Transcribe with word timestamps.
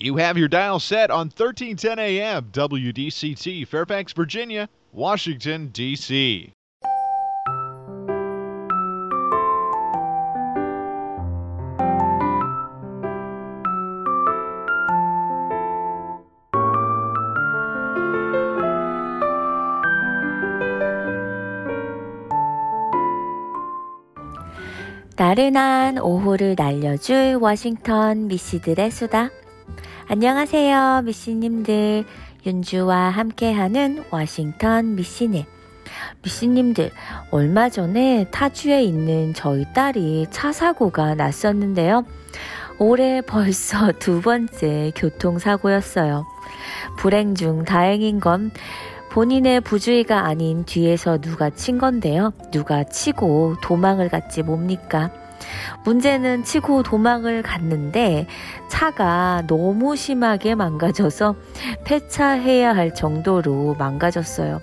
You 0.00 0.18
have 0.18 0.38
your 0.38 0.46
dial 0.46 0.78
set 0.78 1.10
on 1.10 1.26
1310 1.26 1.98
AM 1.98 2.52
WDCT, 2.52 3.66
Fairfax, 3.66 4.12
Virginia, 4.12 4.68
Washington, 4.92 5.70
D.C. 5.72 6.52
나른한 25.16 25.98
오후를 25.98 26.54
날려줄 26.56 27.36
워싱턴 27.40 28.28
미씨들의 28.28 28.92
수다. 28.92 29.30
안녕하세요, 30.10 31.02
미씨님들. 31.04 32.02
윤주와 32.46 33.10
함께하는 33.10 34.04
워싱턴 34.10 34.94
미씨네. 34.94 35.46
미씨님들, 36.22 36.92
얼마 37.30 37.68
전에 37.68 38.26
타주에 38.30 38.84
있는 38.84 39.34
저희 39.34 39.66
딸이 39.74 40.28
차 40.30 40.50
사고가 40.50 41.14
났었는데요. 41.14 42.06
올해 42.78 43.20
벌써 43.20 43.92
두 44.00 44.22
번째 44.22 44.92
교통사고였어요. 44.96 46.24
불행 46.96 47.34
중 47.34 47.64
다행인 47.64 48.18
건 48.18 48.50
본인의 49.10 49.60
부주의가 49.60 50.24
아닌 50.24 50.64
뒤에서 50.64 51.18
누가 51.18 51.50
친 51.50 51.76
건데요. 51.76 52.32
누가 52.50 52.82
치고 52.82 53.56
도망을 53.60 54.08
갔지 54.08 54.42
뭡니까? 54.42 55.10
문제는 55.84 56.44
치고 56.44 56.82
도망을 56.82 57.42
갔는데 57.42 58.26
차가 58.68 59.42
너무 59.46 59.96
심하게 59.96 60.54
망가져서 60.54 61.36
폐차해야 61.84 62.74
할 62.74 62.94
정도로 62.94 63.76
망가졌어요. 63.78 64.60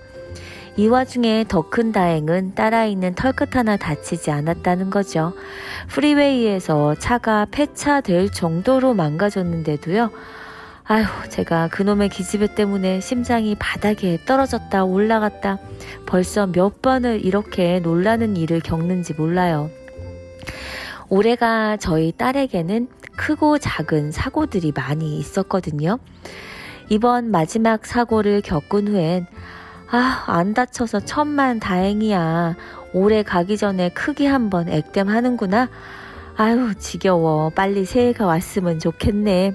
이 0.78 0.88
와중에 0.88 1.46
더 1.48 1.62
큰 1.70 1.92
다행은 1.92 2.54
딸아 2.54 2.86
있는 2.86 3.16
털끝 3.16 3.56
하나 3.56 3.78
다치지 3.78 4.30
않았다는 4.32 4.90
거죠. 4.90 5.34
프리웨이에서 5.90 6.96
차가 6.96 7.46
폐차될 7.50 8.32
정도로 8.32 8.94
망가졌는데도요. 8.94 10.12
아휴, 10.88 11.06
제가 11.30 11.70
그놈의 11.70 12.10
기집애 12.10 12.54
때문에 12.54 13.00
심장이 13.00 13.56
바닥에 13.56 14.20
떨어졌다 14.26 14.84
올라갔다 14.84 15.58
벌써 16.06 16.46
몇 16.46 16.82
번을 16.82 17.26
이렇게 17.26 17.80
놀라는 17.80 18.38
일을 18.38 18.60
겪는지 18.60 19.14
몰라요. 19.14 19.72
올해가 21.10 21.78
저희 21.78 22.12
딸에게는 22.12 22.88
크고 23.16 23.58
작은 23.60 24.12
사고들이 24.12 24.72
많이 24.76 25.18
있었거든요. 25.18 26.00
이번 26.90 27.32
마지막 27.32 27.86
사고를 27.86 28.42
겪은 28.42 28.88
후엔 28.88 29.28
아, 29.92 30.24
안 30.28 30.54
다쳐서 30.54 31.02
천만 31.02 31.60
다행이야. 31.60 32.56
올해 32.94 33.24
가기 33.24 33.58
전에 33.58 33.90
크게 33.90 34.28
한번 34.28 34.68
액땜 34.68 35.10
하는구나. 35.10 35.70
아유, 36.38 36.74
지겨워. 36.78 37.52
빨리 37.52 37.86
새해가 37.86 38.26
왔으면 38.26 38.80
좋겠네. 38.80 39.54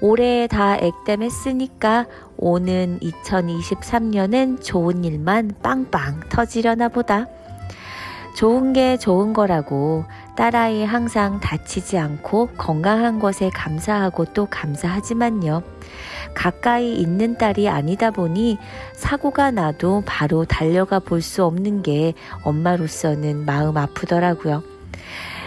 올해 0.00 0.46
다 0.46 0.76
액땜 0.76 1.22
했으니까 1.22 2.06
오는 2.36 2.98
2023년엔 3.00 4.62
좋은 4.64 5.04
일만 5.04 5.52
빵빵 5.62 6.28
터지려나 6.30 6.88
보다. 6.88 7.26
좋은 8.36 8.72
게 8.72 8.96
좋은 8.96 9.32
거라고 9.32 10.04
딸아이 10.36 10.84
항상 10.84 11.40
다치지 11.40 11.98
않고 11.98 12.50
건강한 12.56 13.18
것에 13.18 13.50
감사하고 13.50 14.26
또 14.26 14.46
감사하지만요. 14.46 15.62
가까이 16.34 16.94
있는 16.94 17.36
딸이 17.36 17.68
아니다 17.68 18.10
보니 18.10 18.58
사고가 18.94 19.50
나도 19.50 20.02
바로 20.06 20.44
달려가 20.44 20.98
볼 21.00 21.20
수 21.20 21.44
없는 21.44 21.82
게 21.82 22.14
엄마로서는 22.44 23.44
마음 23.44 23.76
아프더라고요. 23.76 24.62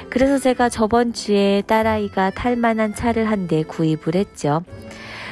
그래서 0.09 0.37
제가 0.37 0.69
저번 0.69 1.13
주에 1.13 1.63
딸아이가 1.65 2.31
탈 2.31 2.55
만한 2.55 2.93
차를 2.93 3.29
한 3.31 3.47
대 3.47 3.63
구입을 3.63 4.15
했죠. 4.15 4.63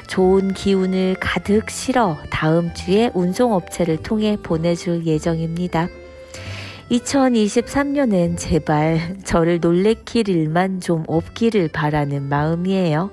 좋은 0.08 0.54
기운을 0.54 1.18
가득 1.20 1.70
실어 1.70 2.18
다음 2.32 2.74
주에 2.74 3.12
운송업체를 3.14 3.98
통해 3.98 4.38
보내줄 4.42 5.06
예정입니다. 5.06 5.88
2023년엔 6.92 8.38
제발 8.38 9.18
저를 9.24 9.60
놀래킬 9.62 10.28
일만 10.28 10.82
좀 10.82 11.06
없기를 11.08 11.70
바라는 11.70 12.24
마음이에요. 12.28 13.12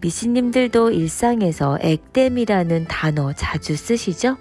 미신님들도 0.00 0.90
일상에서 0.90 1.78
액땜이라는 1.80 2.84
단어 2.86 3.32
자주 3.32 3.76
쓰시죠? 3.76 4.36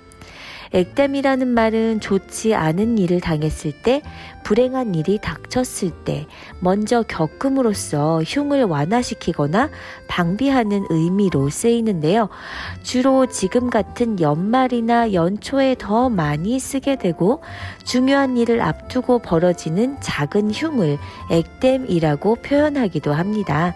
액땜이라는 0.74 1.48
말은 1.48 2.00
좋지 2.00 2.54
않은 2.56 2.98
일을 2.98 3.22
당했을 3.22 3.72
때, 3.72 4.02
불행한 4.44 4.96
일이 4.96 5.20
닥쳤을 5.22 5.92
때, 6.06 6.26
먼저 6.60 7.04
겪음으로써 7.04 8.22
흉을 8.26 8.64
완화시키거나 8.64 9.70
방비하는 10.08 10.86
의미로 10.90 11.50
쓰이는데요. 11.50 12.30
주로 12.84 13.26
지금 13.26 13.70
같은 13.70 14.20
연말이나 14.20 15.14
연초에 15.14 15.76
더 15.78 16.10
많이 16.10 16.60
쓰게 16.60 16.98
되고, 16.98 17.42
중요한 17.84 18.38
일을 18.38 18.62
앞두고 18.62 19.20
벌어지는 19.20 19.98
작은 20.02 20.52
흉을 20.52 20.98
액땜이라고 21.32 22.36
표현하기도 22.36 23.14
합니다. 23.14 23.74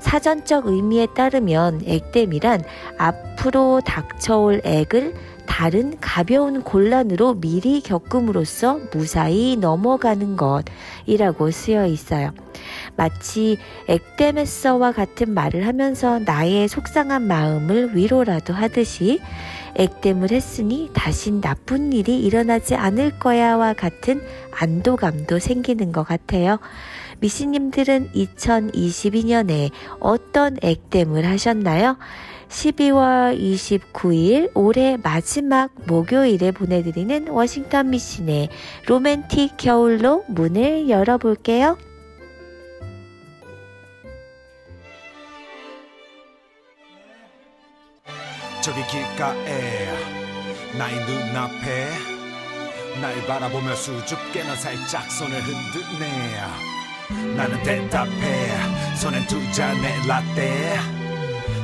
사전적 0.00 0.66
의미에 0.66 1.06
따르면 1.14 1.82
액땜이란 1.86 2.62
앞으로 2.98 3.80
닥쳐올 3.84 4.62
액을 4.64 5.14
다른 5.52 6.00
가벼운 6.00 6.62
곤란으로 6.62 7.34
미리 7.34 7.82
겪음으로써 7.82 8.80
무사히 8.90 9.58
넘어가는 9.60 10.38
것이라고 10.38 11.50
쓰여 11.50 11.84
있어요. 11.84 12.32
마치 12.96 13.58
액땜했어와 13.86 14.92
같은 14.92 15.34
말을 15.34 15.66
하면서 15.66 16.18
나의 16.20 16.68
속상한 16.68 17.28
마음을 17.28 17.94
위로라도 17.94 18.54
하듯이 18.54 19.20
액땜을 19.74 20.30
했으니 20.30 20.88
다신 20.94 21.42
나쁜 21.42 21.92
일이 21.92 22.18
일어나지 22.18 22.74
않을 22.74 23.18
거야와 23.18 23.74
같은 23.74 24.22
안도감도 24.58 25.38
생기는 25.38 25.92
것 25.92 26.02
같아요. 26.02 26.60
미씨님들은 27.20 28.12
2022년에 28.12 29.70
어떤 30.00 30.56
액땜을 30.62 31.26
하셨나요? 31.26 31.98
12월 32.52 33.38
29일 33.38 34.50
올해 34.54 34.98
마지막 35.02 35.70
목요일에 35.86 36.52
보내드리는 36.52 37.28
워싱턴 37.28 37.90
미신의 37.90 38.50
로맨틱 38.86 39.56
겨울로 39.56 40.24
문을 40.28 40.88
열어볼게요. 40.88 41.78
저기 48.62 48.80
길가에 48.86 49.88
나의 50.78 50.94
눈앞에 51.06 51.88
날 53.00 53.26
바라보며 53.26 53.74
수줍게 53.74 54.44
는 54.44 54.54
살짝 54.56 55.10
손을 55.10 55.40
흔드네. 55.40 57.34
나는 57.36 57.62
대답해. 57.62 58.48
손엔 58.96 59.26
두 59.26 59.40
잔의 59.52 60.06
라떼 60.06 61.01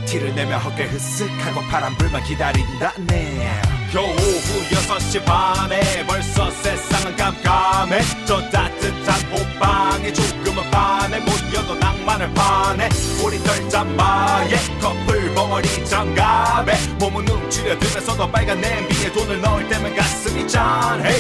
티를 0.09 0.35
내며 0.35 0.59
어깨 0.65 0.89
흐쓱하고 0.89 1.69
바람불만 1.69 2.25
기다린다네. 2.25 3.61
겨우 3.93 4.07
오후 4.07 4.65
6시 4.71 5.23
반에 5.23 6.07
벌써 6.07 6.51
세상은 6.51 7.15
깜깜해. 7.15 8.01
저 8.27 8.41
따뜻한 8.49 9.33
옷방에 9.33 10.11
조금은 10.11 10.71
반해. 10.71 11.21
모여도 11.21 11.75
낭만을 11.75 12.33
파네. 12.33 12.89
우리 13.23 13.39
털잠바에 13.43 14.57
커플 14.81 15.35
벙어리 15.35 15.85
장갑에 15.85 16.75
몸은 16.99 17.29
움츠려들면서도 17.29 18.31
빨간 18.31 18.63
냄비에 18.63 19.13
돈을 19.13 19.43
넣을 19.43 19.69
때면 19.69 19.95
가슴이 19.95 20.49
짠해. 20.49 21.11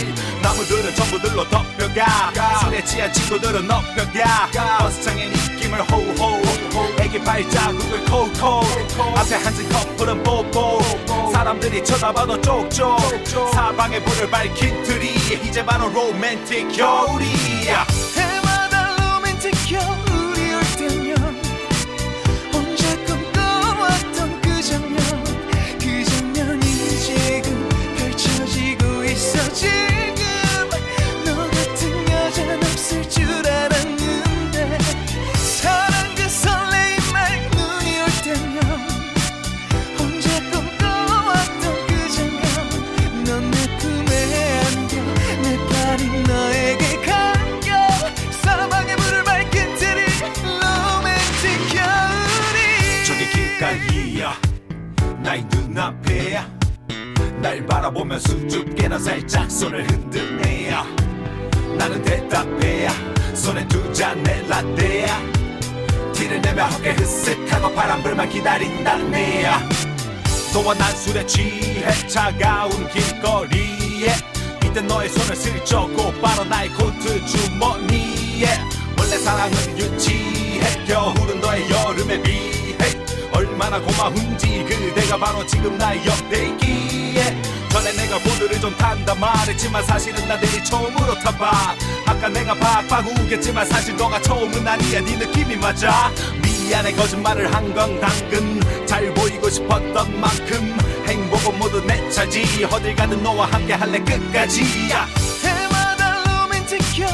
나무들은 0.42 0.94
전구들로 0.94 1.46
덮여가. 1.50 2.60
술에 2.60 2.82
취한 2.84 3.12
친구들은 3.12 3.70
업혀가. 3.70 4.78
버스창에는 4.78 5.26
입김을 5.26 5.82
호호 5.82 6.40
애기 7.08 7.18
발자국을 7.24 8.04
콜콜. 8.04 8.64
앞에 9.16 9.36
앉은 9.36 9.68
커플은 9.70 10.22
뽀뽀. 10.22 10.78
사람들이 11.32 11.82
쳐다봐도 11.82 12.38
쪽쪽. 12.40 12.98
사방에 13.54 13.98
불을 14.02 14.30
밝힌 14.30 14.82
트리. 14.82 15.14
이제 15.42 15.64
바로 15.64 15.88
로맨틱 15.88 16.70
겨울이야. 16.70 17.86
해마다 18.14 18.94
로맨틱 18.98 19.52
겨울이 19.68 20.54
올 20.54 20.62
때면 20.76 21.16
혼자 22.52 23.04
꿈꿔왔던 23.06 24.42
그 24.42 24.62
장면 24.62 25.24
그 25.80 26.04
장면이 26.04 26.62
지금 27.00 27.68
펼쳐지고 27.96 29.04
있어 29.04 29.52
지 29.54 29.87
날 57.48 57.64
바라보며 57.64 58.18
수줍게나 58.18 58.98
살짝 58.98 59.50
손을 59.50 59.82
흔드네야. 59.90 60.84
나는 61.78 62.02
대답해 62.02 62.86
손에 63.32 63.66
두 63.68 63.90
잔의 63.90 64.46
라떼야. 64.46 65.22
티를 66.12 66.42
내며 66.42 66.66
어깨 66.66 66.94
흐쓱하고 66.94 67.74
바람 67.74 68.02
불만 68.02 68.28
기다린다네야. 68.28 69.66
너와 70.52 70.74
난 70.74 70.94
술에 70.94 71.24
취해 71.24 71.90
차가운 72.06 72.86
길거리에 72.90 74.12
이때 74.66 74.82
너의 74.82 75.08
손을 75.08 75.34
슬쩍 75.34 75.86
곧바로 75.96 76.44
나의 76.44 76.68
코트 76.74 77.24
주머니에. 77.24 78.46
원래 78.98 79.16
사랑은 79.16 79.78
유치해 79.78 80.84
겨울은 80.84 81.40
너의 81.40 81.70
여름에 81.70 82.22
비해 82.22 82.57
얼마나 83.60 83.80
고마운지 83.80 84.64
그대가 84.68 85.16
바로 85.16 85.44
지금 85.44 85.76
나의 85.76 86.06
옆대기에. 86.06 87.42
전에 87.70 87.92
내가 87.92 88.16
보드를 88.18 88.60
좀 88.60 88.72
탄다 88.76 89.16
말했지만 89.16 89.84
사실은 89.84 90.28
나 90.28 90.38
내일 90.38 90.62
처음으로 90.62 91.18
타봐. 91.18 91.74
아까 92.06 92.28
내가 92.28 92.54
박박 92.54 93.04
우겠지만 93.08 93.66
사실 93.66 93.96
너가 93.96 94.22
처음은 94.22 94.66
아니야. 94.66 95.00
네 95.00 95.16
느낌이 95.16 95.56
맞아. 95.56 96.12
미안해 96.40 96.92
거짓말을 96.92 97.52
한 97.52 97.74
건 97.74 97.98
당근. 98.00 98.86
잘 98.86 99.12
보이고 99.12 99.50
싶었던 99.50 100.20
만큼 100.20 100.78
행복은 101.08 101.58
모두 101.58 101.84
내 101.84 102.08
차지. 102.10 102.64
어딜 102.70 102.94
가든 102.94 103.20
너와 103.24 103.46
함께 103.50 103.72
할래 103.74 103.98
끝까지. 103.98 104.88
야. 104.92 105.08
해마다 105.42 106.22
로맨틱해 106.44 107.06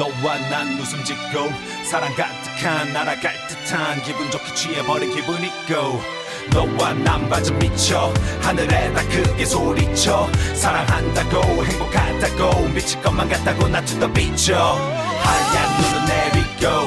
너와 0.00 0.38
난 0.48 0.80
웃음 0.80 1.04
짓고 1.04 1.50
사랑 1.84 2.14
가득한 2.14 2.90
날아갈 2.94 3.49
듯한 3.70 4.02
기분 4.02 4.28
좋게 4.32 4.52
취해버린 4.52 5.14
기분 5.14 5.44
있고 5.44 6.02
너와 6.52 6.92
난 6.94 7.30
완전 7.30 7.56
미쳐. 7.60 8.12
하늘에다 8.42 9.00
크게 9.02 9.46
소리쳐. 9.46 10.28
사랑한다고 10.56 11.64
행복하다고 11.64 12.68
미칠 12.70 13.00
것만 13.00 13.28
같다고 13.28 13.68
나 13.68 13.80
to 13.84 13.95
the 13.95 14.12
미쳐. 14.12 14.56
하얀 15.22 15.80
눈은 15.80 16.04
내리고. 16.06 16.86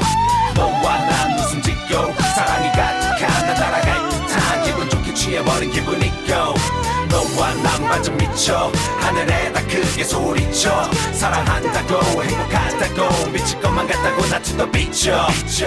너와 0.55 0.97
난 0.97 1.39
웃음 1.39 1.61
짓고. 1.61 2.13
사랑이 2.35 2.69
가득한 2.73 3.45
날 3.45 3.53
날아갈 3.53 4.09
듯한 4.09 4.63
기분 4.65 4.89
좋게 4.89 5.13
취해버린 5.13 5.71
기분 5.71 6.01
있고 6.01 6.33
너와 7.09 7.53
난 7.63 7.83
완전 7.83 8.17
미쳐. 8.17 8.69
하늘에다 8.99 9.65
크게 9.67 10.03
소리쳐. 10.03 10.91
사랑한다고 11.13 12.23
행복하다고 12.25 13.29
미칠 13.31 13.61
것만 13.61 13.87
같다고 13.87 14.25
나 14.27 14.41
투더 14.41 14.69
비쳐. 14.69 15.27
비쳐 15.27 15.65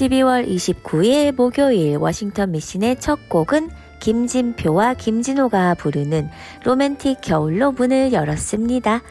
12월 0.00 0.48
29일 0.48 1.32
목요일 1.34 1.98
워싱턴 1.98 2.52
미신의 2.52 3.00
첫 3.00 3.28
곡은 3.28 3.68
김진표와 4.00 4.94
김진호가 4.94 5.74
부르는 5.74 6.30
로맨틱 6.64 7.20
겨울로 7.20 7.72
문을 7.72 8.14
열었습니다. 8.14 9.02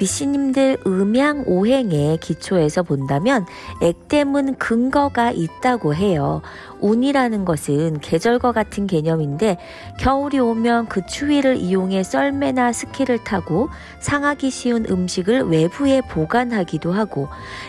미신님들 0.00 0.78
음양 0.86 1.44
오행의 1.46 2.18
기초에서 2.18 2.82
본다면 2.82 3.44
액땜은 3.82 4.56
근거가 4.56 5.30
있다고 5.30 5.94
해요. 5.94 6.40
운이라는 6.80 7.44
것은 7.44 8.00
계절과 8.00 8.52
같은 8.52 8.86
개념인데 8.86 9.58
겨울이 9.98 10.38
오면 10.38 10.88
그 10.88 11.04
추위를 11.06 11.56
이용해 11.56 12.02
썰매나 12.02 12.72
스키를 12.72 13.24
타고 13.24 13.68
상하기 14.00 14.50
쉬운 14.50 14.84
음식을 14.88 15.42
외부에 15.42 16.00
보관하기도 16.02 16.92
하고 16.92 17.28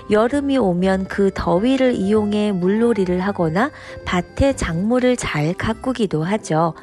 여름이 0.10 0.58
오면 0.58 1.06
그 1.06 1.32
더위를 1.34 1.96
이용해 1.96 2.52
물놀이를 2.54 3.22
하거나 3.22 3.72
밭에 4.06 4.56
작물을 4.56 5.16
잘 5.18 5.54
가꾸기도 5.54 6.24
하죠. 6.24 6.74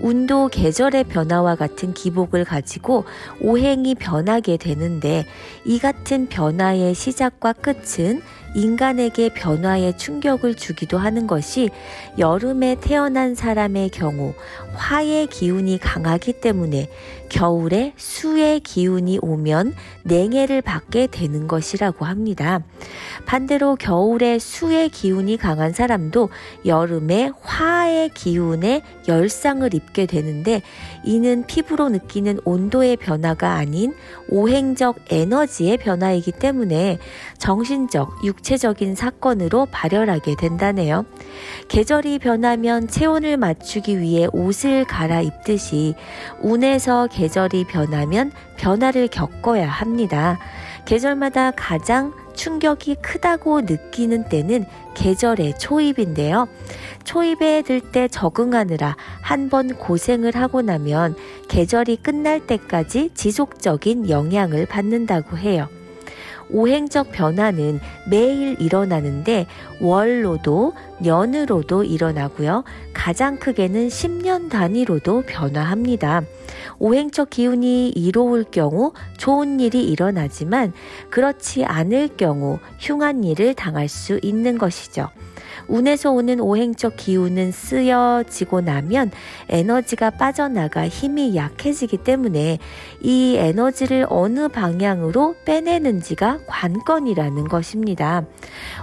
운도 0.00 0.48
계절의 0.48 1.04
변화와 1.04 1.56
같은 1.56 1.94
기복을 1.94 2.44
가지고 2.44 3.04
오행이 3.40 3.94
변하게 3.96 4.56
되는데 4.56 5.26
이 5.64 5.78
같은 5.78 6.28
변화의 6.28 6.94
시작과 6.94 7.52
끝은 7.52 8.22
인간에게 8.54 9.30
변화의 9.30 9.96
충격을 9.96 10.54
주기도 10.54 10.98
하는 10.98 11.26
것이 11.26 11.70
여름에 12.18 12.76
태어난 12.80 13.34
사람의 13.34 13.90
경우 13.90 14.34
화의 14.74 15.26
기운이 15.26 15.78
강하기 15.78 16.34
때문에 16.34 16.88
겨울에 17.28 17.92
수의 17.96 18.60
기운이 18.60 19.18
오면 19.22 19.74
냉해를 20.04 20.60
받게 20.60 21.06
되는 21.06 21.48
것이라고 21.48 22.04
합니다. 22.04 22.60
반대로 23.24 23.76
겨울에 23.76 24.38
수의 24.38 24.90
기운이 24.90 25.38
강한 25.38 25.72
사람도 25.72 26.28
여름에 26.66 27.32
화의 27.40 28.10
기운에 28.10 28.82
열상을 29.08 29.72
입게 29.74 30.06
되는데 30.06 30.62
이는 31.04 31.44
피부로 31.46 31.88
느끼는 31.88 32.40
온도의 32.44 32.96
변화가 32.96 33.54
아닌 33.54 33.94
오행적 34.28 34.96
에너지의 35.10 35.78
변화이기 35.78 36.32
때문에 36.32 36.98
정신적, 37.38 38.24
육 38.24 38.41
체적인 38.42 38.94
사건으로 38.94 39.66
발현하게 39.70 40.36
된다네요. 40.36 41.04
계절이 41.68 42.18
변하면 42.18 42.88
체온을 42.88 43.36
맞추기 43.36 44.00
위해 44.00 44.26
옷을 44.32 44.84
갈아입듯이 44.84 45.94
운에서 46.40 47.08
계절이 47.10 47.64
변하면 47.64 48.32
변화를 48.58 49.08
겪어야 49.08 49.68
합니다. 49.68 50.38
계절마다 50.84 51.52
가장 51.52 52.12
충격이 52.34 52.96
크다고 52.96 53.60
느끼는 53.62 54.28
때는 54.28 54.64
계절의 54.94 55.58
초입인데요. 55.58 56.48
초입에 57.04 57.62
들 57.62 57.80
때 57.92 58.08
적응하느라 58.08 58.96
한 59.20 59.48
번 59.50 59.74
고생을 59.74 60.34
하고 60.34 60.62
나면 60.62 61.14
계절이 61.48 61.96
끝날 61.96 62.40
때까지 62.46 63.10
지속적인 63.14 64.08
영향을 64.08 64.64
받는다고 64.66 65.36
해요. 65.36 65.68
오행적 66.52 67.12
변화는 67.12 67.80
매일 68.06 68.56
일어나는데 68.60 69.46
월로도 69.80 70.74
년으로도 71.00 71.84
일어나고요. 71.84 72.64
가장 72.92 73.38
크게는 73.38 73.88
10년 73.88 74.50
단위로도 74.50 75.22
변화합니다. 75.22 76.22
오행적 76.78 77.30
기운이 77.30 77.90
이로울 77.90 78.44
경우 78.44 78.92
좋은 79.16 79.60
일이 79.60 79.84
일어나지만 79.84 80.72
그렇지 81.10 81.64
않을 81.64 82.10
경우 82.16 82.58
흉한 82.78 83.24
일을 83.24 83.54
당할 83.54 83.88
수 83.88 84.20
있는 84.22 84.58
것이죠. 84.58 85.08
운에서 85.68 86.12
오는 86.12 86.40
오행적 86.40 86.96
기운은 86.96 87.52
쓰여지고 87.52 88.60
나면 88.60 89.10
에너지가 89.48 90.10
빠져나가 90.10 90.88
힘이 90.88 91.36
약해지기 91.36 91.98
때문에 91.98 92.58
이 93.00 93.36
에너지를 93.38 94.06
어느 94.08 94.48
방향으로 94.48 95.36
빼내는지가 95.44 96.40
관건이라는 96.46 97.48
것입니다. 97.48 98.24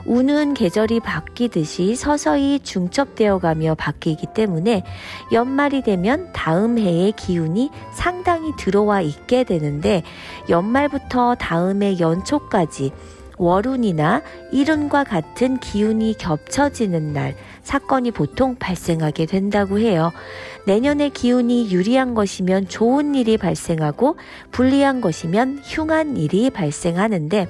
운은 0.06 0.54
계절이 0.54 1.00
바뀌듯이 1.02 1.96
서서히 1.96 2.60
중첩되어 2.60 3.40
가며 3.40 3.76
바뀌기 3.76 4.28
때문에 4.34 4.84
연말이 5.32 5.82
되면 5.82 6.30
다음 6.34 6.78
해의 6.78 7.12
기운이 7.14 7.70
상당히 7.94 8.52
들어와 8.58 9.02
있게 9.02 9.44
되는데 9.44 10.04
연말부터 10.50 11.36
다음 11.36 11.84
해 11.84 12.00
연초까지 12.00 12.92
월운이나 13.40 14.22
일운과 14.52 15.04
같은 15.04 15.58
기운이 15.60 16.16
겹쳐지는 16.20 17.14
날 17.14 17.36
사건이 17.64 18.12
보통 18.12 18.56
발생하게 18.56 19.26
된다고 19.26 19.80
해요. 19.80 20.12
내년의 20.68 21.10
기운이 21.12 21.72
유리한 21.72 22.14
것이면 22.14 22.68
좋은 22.68 23.16
일이 23.16 23.38
발생하고 23.38 24.18
불리한 24.52 25.02
것이면 25.02 25.62
흉한 25.64 26.18
일이 26.18 26.50
발생하는데 26.52 27.48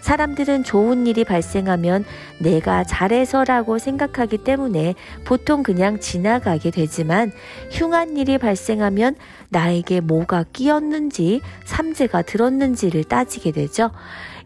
사람들은 0.00 0.64
좋은 0.64 1.06
일이 1.06 1.24
발생하면 1.24 2.04
내가 2.38 2.84
잘해서라고 2.84 3.78
생각하기 3.78 4.38
때문에 4.38 4.94
보통 5.24 5.62
그냥 5.62 6.00
지나가게 6.00 6.70
되지만 6.70 7.32
흉한 7.70 8.16
일이 8.16 8.38
발생하면 8.38 9.16
나에게 9.50 10.00
뭐가 10.00 10.44
끼었는지 10.52 11.42
삼재가 11.64 12.22
들었는지를 12.22 13.04
따지게 13.04 13.52
되죠. 13.52 13.90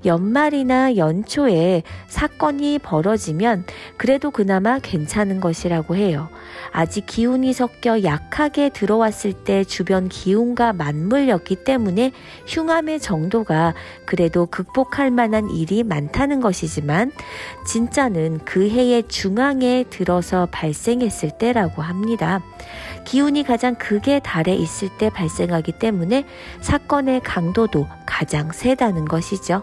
연말이나 0.04 0.96
연초에 0.96 1.82
사건이 2.06 2.78
벌어지면 2.80 3.64
그래도 3.96 4.30
그나마 4.30 4.78
괜찮은 4.78 5.40
것이라고 5.40 5.96
해요. 5.96 6.28
아직 6.72 7.06
기운이 7.06 7.52
섞여 7.52 8.02
약하게 8.02 8.68
들어왔을 8.68 9.32
때 9.32 9.64
주변 9.64 10.08
기운과 10.08 10.72
맞물렸기 10.72 11.56
때문에 11.64 12.12
흉함의 12.46 13.00
정도가 13.00 13.74
그래도 14.04 14.46
극복할 14.46 15.10
만한 15.10 15.50
일이 15.50 15.84
많다는 15.84 16.40
것이지만 16.40 17.12
진짜는 17.66 18.40
그 18.44 18.68
해의 18.68 19.04
중앙에 19.08 19.84
들어서 19.88 20.46
발생했을 20.50 21.38
때라고 21.38 21.82
합니다. 21.82 22.42
기운이 23.04 23.44
가장 23.44 23.74
극에 23.74 24.20
달해 24.20 24.54
있을 24.54 24.88
때 24.98 25.10
발생하기 25.10 25.72
때문에 25.72 26.24
사건의 26.60 27.20
강도도 27.20 27.86
가장 28.06 28.52
세다는 28.52 29.04
것이죠. 29.04 29.62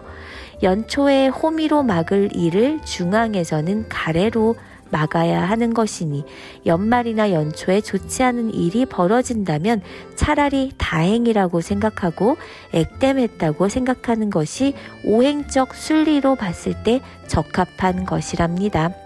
연초에 0.62 1.28
호미로 1.28 1.82
막을 1.82 2.30
일을 2.34 2.80
중앙에서는 2.84 3.88
가래로 3.88 4.54
막아야 4.92 5.42
하는 5.42 5.74
것이니 5.74 6.24
연말이나 6.66 7.32
연초에 7.32 7.80
좋지 7.80 8.22
않은 8.22 8.54
일이 8.54 8.86
벌어진다면 8.86 9.80
차라리 10.14 10.70
다행이라고 10.76 11.60
생각하고 11.62 12.36
액땜했다고 12.72 13.68
생각하는 13.68 14.30
것이 14.30 14.74
오행적 15.04 15.74
순리로 15.74 16.36
봤을 16.36 16.82
때 16.84 17.00
적합한 17.26 18.04
것이랍니다. 18.04 19.01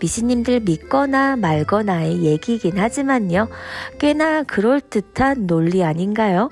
미신님들 0.00 0.60
믿거나 0.60 1.36
말거나의 1.36 2.22
얘기긴 2.22 2.78
하지만요. 2.78 3.48
꽤나 3.98 4.42
그럴듯한 4.42 5.46
논리 5.46 5.84
아닌가요? 5.84 6.50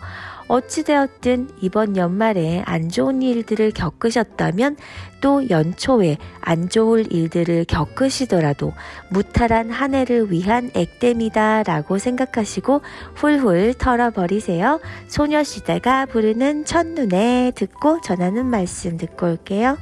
어찌되었든 0.48 1.50
이번 1.60 1.96
연말에 1.96 2.62
안 2.64 2.88
좋은 2.88 3.22
일들을 3.22 3.70
겪으셨다면 3.72 4.76
또 5.20 5.48
연초에 5.50 6.16
안 6.40 6.68
좋을 6.68 7.12
일들을 7.12 7.66
겪으시더라도 7.66 8.72
무탈한 9.10 9.70
한 9.70 9.94
해를 9.94 10.32
위한 10.32 10.70
액땜이다 10.74 11.64
라고 11.64 11.98
생각하시고 11.98 12.80
훌훌 13.14 13.74
털어버리세요. 13.74 14.80
소녀시대가 15.06 16.06
부르는 16.06 16.64
첫눈에 16.64 17.52
듣고 17.54 18.00
전하는 18.00 18.46
말씀 18.46 18.96
듣고 18.96 19.26
올게요. 19.26 19.76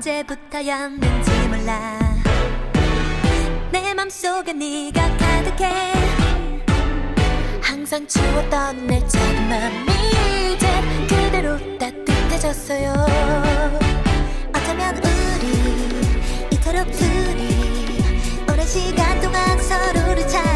언제부터였는지 0.00 1.30
몰라. 1.48 1.98
내 3.70 3.92
맘속에 3.92 4.54
네가 4.54 5.16
가득해. 5.18 5.92
항상 7.60 8.06
추웠던 8.06 8.86
내 8.86 9.06
작은 9.06 9.48
맘이 9.48 10.54
이제 10.54 10.66
그대로 11.06 11.58
따뜻해졌어요. 11.76 12.94
어쩌면 14.56 14.96
우리 14.96 16.56
이토록 16.56 16.90
둘이 16.92 18.02
오랜 18.50 18.66
시간 18.66 19.20
동안 19.20 19.58
서로를 19.58 20.26
찾 20.26 20.49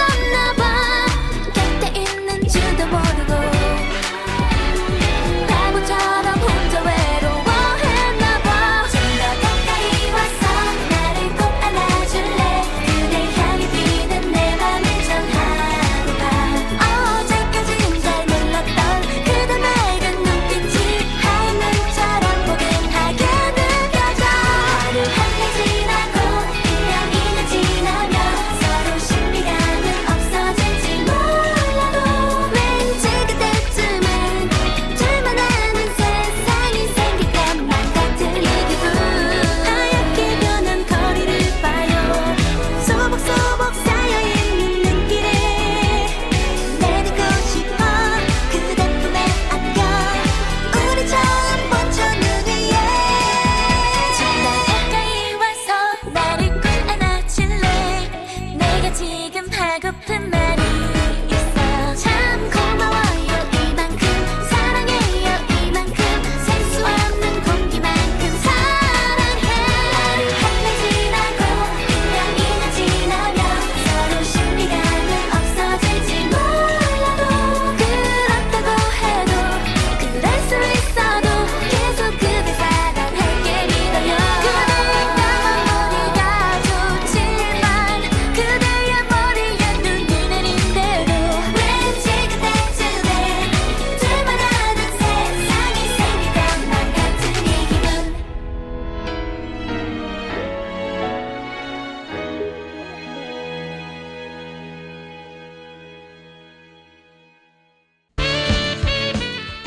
헤 0.00 0.29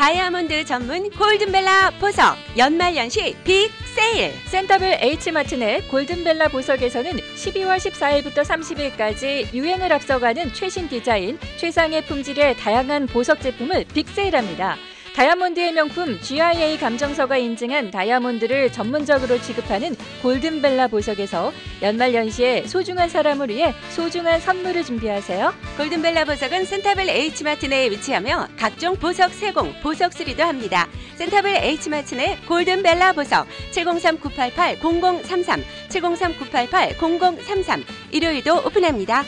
다이아몬드 0.03 0.65
전문 0.65 1.09
골든벨라 1.11 1.91
보석 1.91 2.35
연말연시 2.57 3.37
빅 3.45 3.71
세일 3.95 4.33
센터블 4.47 4.97
H마트 5.01 5.55
내 5.55 5.79
골든벨라 5.83 6.49
보석에서는 6.49 7.11
12월 7.13 7.77
14일부터 7.77 8.43
30일까지 8.43 9.53
유행을 9.53 9.93
앞서가는 9.93 10.51
최신 10.51 10.89
디자인, 10.89 11.39
최상의 11.55 12.03
품질의 12.05 12.57
다양한 12.57 13.07
보석 13.07 13.39
제품을 13.39 13.85
빅세일합니다. 13.93 14.75
다이아몬드의 15.15 15.73
명품 15.73 16.19
GIA 16.19 16.75
감정서가 16.77 17.37
인증한 17.37 17.91
다이아몬드를 17.91 18.71
전문적으로 18.71 19.39
취급하는 19.39 19.95
골든벨라 20.23 20.87
보석에서 20.87 21.53
연말연시에 21.83 22.65
소중한 22.65 23.09
사람을 23.09 23.49
위해 23.49 23.75
소중한 23.91 24.39
선물을 24.41 24.83
준비하세요. 24.83 25.53
골든벨라 25.77 26.25
보석은 26.25 26.65
센터블 26.65 27.07
H마트 27.09 27.67
내에 27.67 27.91
위치하며 27.91 28.47
각종 28.57 28.95
보석 28.95 29.31
세공, 29.33 29.81
보석 29.83 30.13
수리도 30.13 30.41
합니다. 30.41 30.87
센터블 31.15 31.57
H마트 31.57 32.15
내 32.15 32.39
골든벨라 32.47 33.13
보석 33.13 33.47
703-988-0033 33.71 35.63
703-988-0033 35.89 37.83
일요일도 38.11 38.63
오픈합니다. 38.65 39.23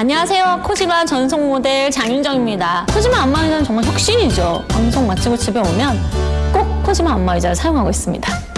안녕하세요. 0.00 0.60
코지마 0.64 1.04
전속 1.06 1.44
모델 1.44 1.90
장윤정입니다. 1.90 2.86
코지마 2.94 3.22
안마의자는 3.22 3.64
정말 3.64 3.84
혁신이죠. 3.84 4.64
방송 4.68 5.08
마치고 5.08 5.36
집에 5.36 5.58
오면 5.58 6.52
꼭 6.52 6.84
코지마 6.84 7.14
안마의자를 7.14 7.56
사용하고 7.56 7.90
있습니다. 7.90 8.57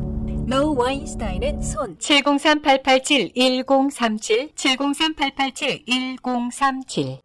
로우 0.51 0.75
와인스타인 0.75 1.43
앤 1.43 1.61
손 1.61 1.97
703-887-1037 1.97 4.53
703-887-1037 4.53 7.19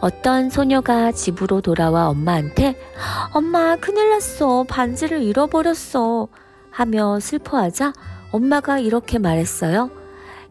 어떤 0.00 0.50
소녀가 0.50 1.12
집으로 1.12 1.62
돌아와 1.62 2.08
엄마한테 2.08 2.76
엄마 3.32 3.76
큰일 3.76 4.10
났어 4.10 4.64
반지를 4.64 5.22
잃어버렸어 5.22 6.28
하며 6.70 7.18
슬퍼하자 7.20 7.94
엄마가 8.32 8.80
이렇게 8.80 9.18
말했어요. 9.18 9.90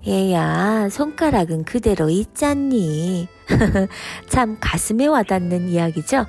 얘야 0.08 0.90
손가락은 0.90 1.66
그대로 1.66 2.10
있잖니. 2.10 3.28
참 4.30 4.58
가슴에 4.60 5.08
와닿는 5.08 5.70
이야기죠. 5.70 6.26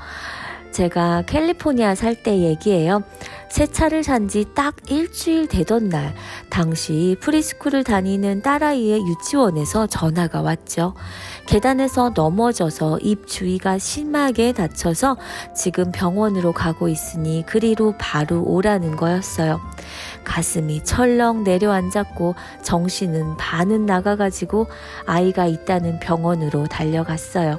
제가 0.73 1.23
캘리포니아 1.27 1.95
살 1.95 2.15
때 2.23 2.39
얘기예요. 2.39 3.03
새 3.51 3.67
차를 3.67 4.03
산 4.03 4.27
지 4.29 4.47
딱 4.55 4.75
일주일 4.89 5.47
되던 5.47 5.91
날, 5.91 6.15
당시 6.49 7.17
프리스쿨을 7.21 7.85
다니는 7.85 8.41
딸아이의 8.41 9.03
유치원에서 9.07 9.87
전화가 9.89 10.41
왔죠. 10.41 10.95
계단에서 11.47 12.13
넘어져서 12.15 13.01
입 13.03 13.27
주위가 13.27 13.77
심하게 13.77 14.53
다쳐서 14.53 15.19
지금 15.55 15.93
병원으로 15.93 16.53
가고 16.53 16.89
있으니 16.89 17.45
그리로 17.47 17.95
바로 17.99 18.43
오라는 18.43 18.97
거였어요. 18.97 19.61
가슴이 20.25 20.85
철렁 20.85 21.45
내려앉았고 21.45 22.35
정신은 22.63 23.37
반은 23.37 23.87
나가가지고 23.87 24.67
아이가 25.07 25.47
있다는 25.47 26.01
병원으로 26.01 26.67
달려갔어요. 26.67 27.59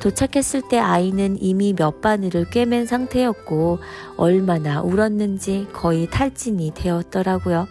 도착했을 0.00 0.62
때 0.68 0.78
아이는 0.78 1.36
이미 1.40 1.72
몇 1.72 2.00
바늘을 2.00 2.50
꿰맨 2.50 2.86
상태였고 2.86 3.78
얼마나 4.16 4.82
울었는지 4.82 5.68
거의 5.72 6.08
탈진이 6.10 6.72
되었더라고요. 6.74 7.66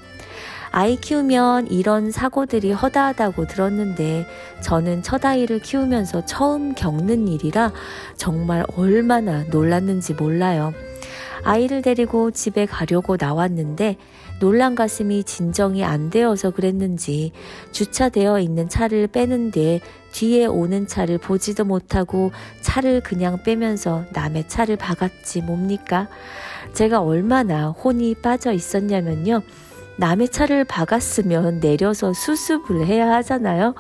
아이 0.72 0.96
키우면 0.96 1.68
이런 1.68 2.10
사고들이 2.10 2.72
허다하다고 2.72 3.46
들었는데 3.46 4.26
저는 4.62 5.04
첫 5.04 5.24
아이를 5.24 5.60
키우면서 5.60 6.26
처음 6.26 6.74
겪는 6.74 7.28
일이라 7.28 7.72
정말 8.18 8.66
얼마나 8.76 9.44
놀랐는지 9.44 10.16
몰라요. 10.16 10.74
아이를 11.44 11.82
데리고 11.82 12.32
집에 12.32 12.66
가려고 12.66 13.18
나왔는데 13.20 13.98
놀란 14.40 14.76
가슴이 14.76 15.24
진정이 15.24 15.84
안 15.84 16.10
되어서 16.10 16.52
그랬는지 16.52 17.32
주차되어 17.72 18.40
있는 18.40 18.68
차를 18.68 19.08
빼는 19.08 19.52
데 19.52 19.80
뒤에 20.12 20.46
오는 20.46 20.88
차를 20.88 21.18
보지도 21.18 21.66
못하고 21.66 22.32
차를 22.62 23.02
그냥 23.02 23.42
빼면서 23.44 24.04
남의 24.12 24.48
차를 24.48 24.76
박았지 24.78 25.42
뭡니까? 25.42 26.08
제가 26.74 27.02
얼마나 27.02 27.70
혼이 27.70 28.16
빠져 28.16 28.52
있었냐면요. 28.52 29.42
남의 29.98 30.30
차를 30.30 30.64
박았으면 30.64 31.60
내려서 31.60 32.14
수습을 32.14 32.86
해야 32.86 33.12
하잖아요. 33.16 33.76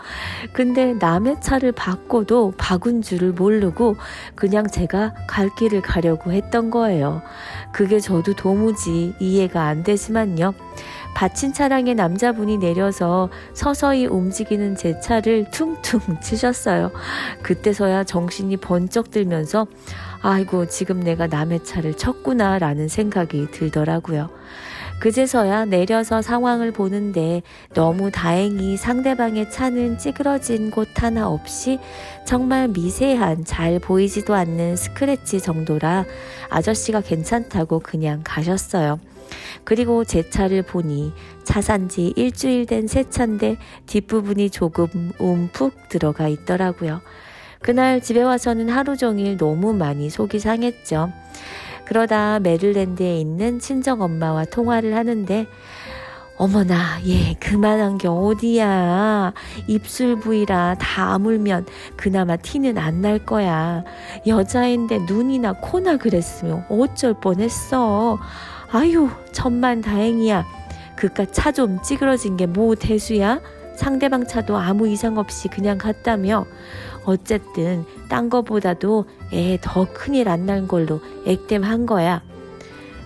근데 0.53 0.93
남의 0.93 1.41
차를 1.41 1.71
박고도 1.71 2.53
박은 2.57 3.01
줄을 3.01 3.31
모르고 3.31 3.95
그냥 4.35 4.67
제가 4.67 5.13
갈 5.27 5.49
길을 5.55 5.81
가려고 5.81 6.31
했던 6.31 6.69
거예요. 6.69 7.21
그게 7.71 7.99
저도 7.99 8.35
도무지 8.35 9.15
이해가 9.19 9.63
안 9.63 9.83
되지만요. 9.83 10.53
받친 11.15 11.53
차량의 11.53 11.95
남자분이 11.95 12.57
내려서 12.57 13.29
서서히 13.53 14.07
움직이는 14.07 14.75
제 14.75 14.99
차를 14.99 15.45
퉁퉁 15.51 15.99
치셨어요. 16.21 16.91
그때서야 17.43 18.03
정신이 18.03 18.57
번쩍 18.57 19.11
들면서 19.11 19.67
아이고, 20.21 20.67
지금 20.67 21.01
내가 21.01 21.27
남의 21.27 21.63
차를 21.63 21.95
쳤구나 21.95 22.57
라는 22.57 22.87
생각이 22.87 23.51
들더라고요. 23.51 24.29
그제서야 25.03 25.65
내려서 25.65 26.21
상황을 26.21 26.71
보는데 26.71 27.41
너무 27.73 28.09
다행히 28.09 28.77
상대방의 28.77 29.51
차는 29.51 29.97
찌그러진 29.97 30.71
곳 30.71 31.03
하나 31.03 31.27
없이 31.27 31.77
정말 32.25 32.69
미세한 32.69 33.43
잘 33.43 33.79
보이지도 33.79 34.33
않는 34.33 34.77
스크래치 34.77 35.41
정도라 35.41 36.05
아저씨가 36.49 37.01
괜찮다고 37.01 37.79
그냥 37.79 38.21
가셨어요. 38.23 38.97
그리고 39.65 40.05
제 40.05 40.29
차를 40.29 40.61
보니 40.63 41.11
차 41.43 41.59
산 41.59 41.89
지 41.89 42.13
일주일 42.15 42.65
된 42.65 42.87
새 42.87 43.03
차인데 43.09 43.57
뒷부분이 43.87 44.51
조금 44.51 45.11
움푹 45.19 45.89
들어가 45.89 46.29
있더라고요. 46.29 47.01
그날 47.61 47.99
집에 48.01 48.21
와서는 48.21 48.69
하루 48.69 48.95
종일 48.95 49.35
너무 49.35 49.73
많이 49.73 50.09
속이 50.09 50.39
상했죠. 50.39 51.11
그러다 51.97 52.39
메릴랜드에 52.39 53.19
있는 53.19 53.59
친정 53.59 54.01
엄마와 54.01 54.45
통화를 54.45 54.95
하는데 54.95 55.45
어머나, 56.37 56.99
얘 57.07 57.35
그만한 57.39 57.99
게 57.99 58.07
어디야. 58.07 59.31
입술 59.67 60.15
부위라 60.19 60.75
다 60.79 61.13
아물면 61.13 61.67
그나마 61.95 62.35
티는 62.35 62.79
안 62.79 63.01
날 63.01 63.19
거야. 63.23 63.83
여자인데 64.25 65.01
눈이나 65.07 65.53
코나 65.61 65.97
그랬으면 65.97 66.65
어쩔 66.67 67.13
뻔했어. 67.13 68.17
아유, 68.71 69.09
천만 69.31 69.81
다행이야. 69.81 70.43
그깟 70.95 71.27
차 71.31 71.51
좀 71.51 71.79
찌그러진 71.83 72.37
게 72.37 72.47
뭐 72.47 72.73
대수야? 72.73 73.39
상대방 73.75 74.25
차도 74.27 74.57
아무 74.57 74.87
이상 74.87 75.17
없이 75.17 75.47
그냥 75.47 75.77
갔다며. 75.77 76.45
어쨌든 77.05 77.85
딴 78.09 78.29
거보다도 78.29 79.05
애 79.33 79.57
더 79.61 79.85
큰일 79.93 80.29
안 80.29 80.45
난 80.45 80.67
걸로 80.67 81.01
액땜한 81.25 81.85
거야. 81.85 82.21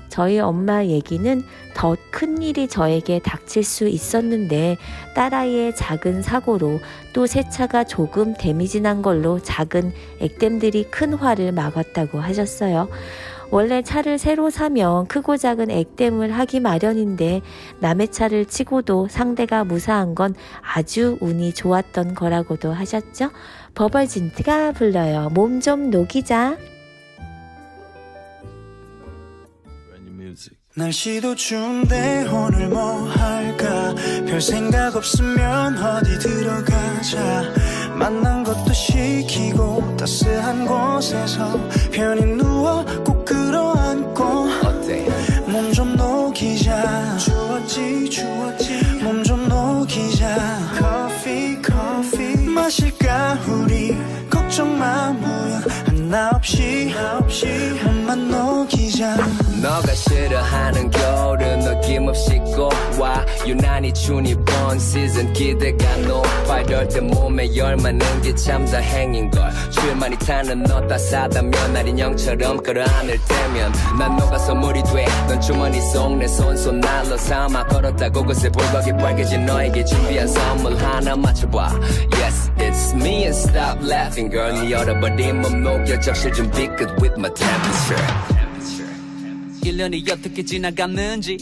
저희 0.09 0.39
엄마 0.39 0.83
얘기는 0.85 1.43
더 1.75 1.95
큰 2.11 2.41
일이 2.41 2.67
저에게 2.67 3.19
닥칠 3.19 3.63
수 3.63 3.87
있었는데 3.87 4.77
딸아이의 5.15 5.75
작은 5.75 6.21
사고로 6.23 6.79
또 7.13 7.27
새 7.27 7.47
차가 7.49 7.83
조금 7.83 8.33
데미지 8.33 8.81
난 8.81 9.01
걸로 9.01 9.39
작은 9.39 9.93
액땜들이 10.19 10.85
큰 10.91 11.13
화를 11.13 11.51
막았다고 11.51 12.19
하셨어요. 12.19 12.89
원래 13.49 13.81
차를 13.81 14.17
새로 14.17 14.49
사면 14.49 15.07
크고 15.07 15.37
작은 15.37 15.71
액땜을 15.71 16.31
하기 16.31 16.59
마련인데 16.59 17.41
남의 17.79 18.09
차를 18.11 18.45
치고도 18.45 19.07
상대가 19.09 19.63
무사한 19.63 20.15
건 20.15 20.35
아주 20.61 21.17
운이 21.21 21.53
좋았던 21.53 22.13
거라고도 22.15 22.73
하셨죠. 22.73 23.31
버벌진트가 23.75 24.73
불러요. 24.73 25.29
몸 25.33 25.59
좀 25.61 25.89
녹이자. 25.89 26.57
날씨도 30.75 31.35
추운데 31.35 32.27
오늘 32.31 32.67
뭐 32.67 33.03
할까 33.09 33.95
별 34.27 34.39
생각 34.39 34.95
없으면 34.95 35.75
어디 35.75 36.19
들어가자 36.19 37.41
만난 37.97 38.43
것도 38.43 38.71
시키고 38.73 39.97
따스한 39.97 40.65
곳에서 40.67 41.59
편히 41.91 42.25
누워 42.25 42.85
꼭 43.03 43.25
끌어안고 43.25 44.23
어때? 44.63 45.07
몸 45.47 45.71
좀 45.73 45.95
녹이자. 45.95 47.17
추웠지 47.17 48.09
추웠지. 48.09 48.81
몸 49.03 49.23
좀 49.23 49.47
녹이자. 49.47 50.27
커피 50.79 51.59
커피. 51.61 52.37
마실까 52.49 53.39
우리? 53.47 53.97
걱정 54.29 54.77
마 54.77 55.11
뭐야. 55.11 55.61
하나 55.87 56.29
없이. 56.35 56.93
나 56.93 57.17
없이. 57.17 57.47
몸만 57.83 58.29
녹이자. 58.29 59.17
너가 59.61 59.93
싫어하는 59.93 60.86
어김없이 62.07 62.39
꼭와 62.55 63.25
유난히 63.45 63.93
추운 63.93 64.25
이번 64.25 64.79
시즌 64.79 65.31
기대가 65.33 65.97
높아. 65.97 66.61
이럴 66.61 66.87
때 66.87 67.01
몸에 67.01 67.55
열맞는 67.55 68.21
게참 68.21 68.65
다행인걸. 68.65 69.51
많이 69.99 70.17
타는 70.17 70.63
너 70.63 70.85
따스하다면 70.87 71.73
날 71.73 71.87
인형처럼 71.87 72.61
끌어안을 72.61 73.19
때면 73.27 73.73
난 73.97 74.15
녹아서 74.17 74.53
물이 74.53 74.83
돼넌 74.83 75.41
주머니 75.41 75.79
속 75.81 76.17
내 76.17 76.27
손손 76.27 76.79
날로 76.79 77.17
삼아 77.17 77.65
걸었다 77.65 78.09
곳곳에 78.09 78.49
볼거기 78.49 78.91
빨개진 78.93 79.45
너에게 79.45 79.83
준비한 79.83 80.27
선물 80.27 80.77
하나 80.77 81.15
맞춰봐. 81.15 81.79
Yes 82.13 82.51
it's 82.57 82.93
me 82.95 83.23
and 83.25 83.35
stop 83.37 83.79
laughing 83.83 84.29
girl. 84.31 84.53
네 84.53 84.73
얼어버린 84.73 85.41
몸 85.41 85.61
녹여 85.63 85.99
적실 85.99 86.31
준비 86.33 86.67
끝 86.67 86.89
with 87.01 87.15
my 87.17 87.31
temperature 87.33 88.46
1년이 89.61 90.09
어떻게 90.11 90.43
지나갔는지 90.43 91.37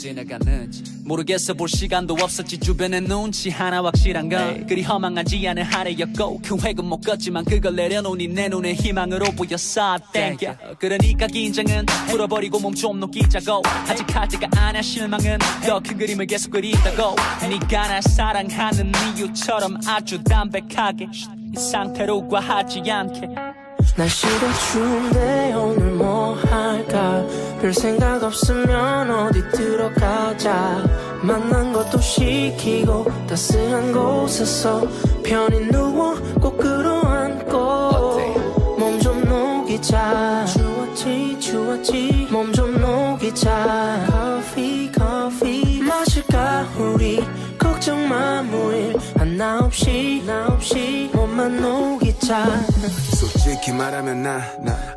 모르겠어 1.05 1.53
볼 1.53 1.69
시간도 1.69 2.15
없었지. 2.19 2.57
주변에 2.59 2.99
눈치 2.99 3.49
하나 3.49 3.83
확실한 3.83 4.27
건 4.29 4.65
그리 4.65 4.81
허망하지 4.81 5.47
않은 5.47 5.63
한 5.63 5.87
해였고 5.87 6.41
큰 6.41 6.59
획은 6.59 6.83
못 6.85 7.01
걷지만 7.01 7.45
그걸 7.45 7.75
내려놓으니 7.75 8.27
내 8.29 8.47
눈에 8.49 8.73
희망으로 8.73 9.25
보였어. 9.31 9.97
Thank 10.13 10.47
you. 10.47 10.75
그러니까 10.79 11.27
긴장은 11.27 11.85
풀어버리고 12.07 12.59
몸 12.59 12.73
좀 12.75 12.99
녹이자고. 12.99 13.61
아직 13.87 14.15
할 14.15 14.27
때가 14.27 14.47
아냐 14.59 14.81
실망은 14.81 15.37
더 15.65 15.79
큰 15.79 15.97
그림을 15.97 16.25
계속 16.25 16.51
그린다고. 16.51 17.15
네가 17.49 17.87
날 17.87 18.01
사랑하는 18.01 18.91
이유처럼 19.15 19.77
아주 19.87 20.23
담백하게. 20.23 21.07
이 21.55 21.57
상태로 21.59 22.27
과하지 22.27 22.81
않게 22.89 23.27
날씨도 23.95 24.53
추운데 24.71 25.53
오늘 25.53 25.91
뭐 25.91 26.35
할까? 26.35 27.25
별 27.61 27.73
생각 27.73 28.23
없으면 28.23 29.09
어디 29.09 29.41
들어가자. 29.51 30.83
만난 31.21 31.71
것도 31.71 31.99
시키고 31.99 33.05
따스한 33.27 33.93
곳에서 33.93 34.85
편히 35.23 35.59
누워 35.71 36.15
꼭 36.41 36.57
끌어안고. 36.57 37.55
몸 38.77 38.99
좀 38.99 39.23
녹이자. 39.23 40.45
추웠지 40.45 41.39
추웠지. 41.39 42.27
몸 42.29 42.51
좀 42.51 42.73
녹이자. 42.79 44.05
커피 44.09 44.91
커피. 44.91 45.81
마실까? 45.81 46.67
우리 46.77 47.23
걱정 47.57 48.07
마 48.09 48.41
뭐일. 48.43 48.97
하나 49.17 49.59
없이 49.59 50.21
나 50.27 50.47
없이 50.47 51.09
몸만 51.13 51.61
녹이자 51.61 52.45
솔직히 52.89 53.71
말하면 53.71 54.21
나, 54.23 54.41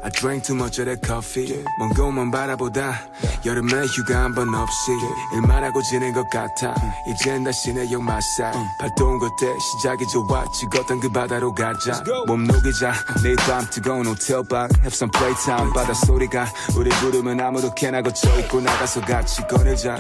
I 0.02 0.10
drank 0.12 0.42
too 0.46 0.54
much 0.56 0.80
of 0.80 0.86
that 0.86 1.00
coffee. 1.06 1.64
먼 1.78 1.90
곳만 1.94 2.30
바라보다 2.30 3.00
여름에 3.46 3.86
휴가 3.86 4.24
한 4.24 4.34
번 4.34 4.54
없이 4.54 4.92
일만 5.34 5.64
하고 5.64 5.82
지낸 5.82 6.12
것 6.12 6.28
같아. 6.30 6.74
이젠 7.08 7.44
다시 7.44 7.72
내 7.72 7.90
역마살 7.90 8.52
발동 8.78 9.18
그때 9.18 9.52
시작이 9.58 10.06
좋아. 10.12 10.44
찍었던 10.52 11.00
그 11.00 11.10
바다로 11.10 11.52
가자. 11.54 12.02
몸 12.26 12.44
녹이자. 12.44 12.92
내일 13.22 13.36
밤 13.36 13.64
뜨거운 13.70 14.06
호텔 14.06 14.42
방 14.48 14.68
Have 14.84 14.92
some 14.94 15.10
playtime. 15.10 15.72
바닷소리가 15.72 16.46
우리 16.76 16.90
부르면 16.90 17.40
아무렇게나 17.40 18.02
거쳐있고 18.02 18.60
나가서 18.60 19.00
같이 19.02 19.42
꺼내자. 19.48 19.96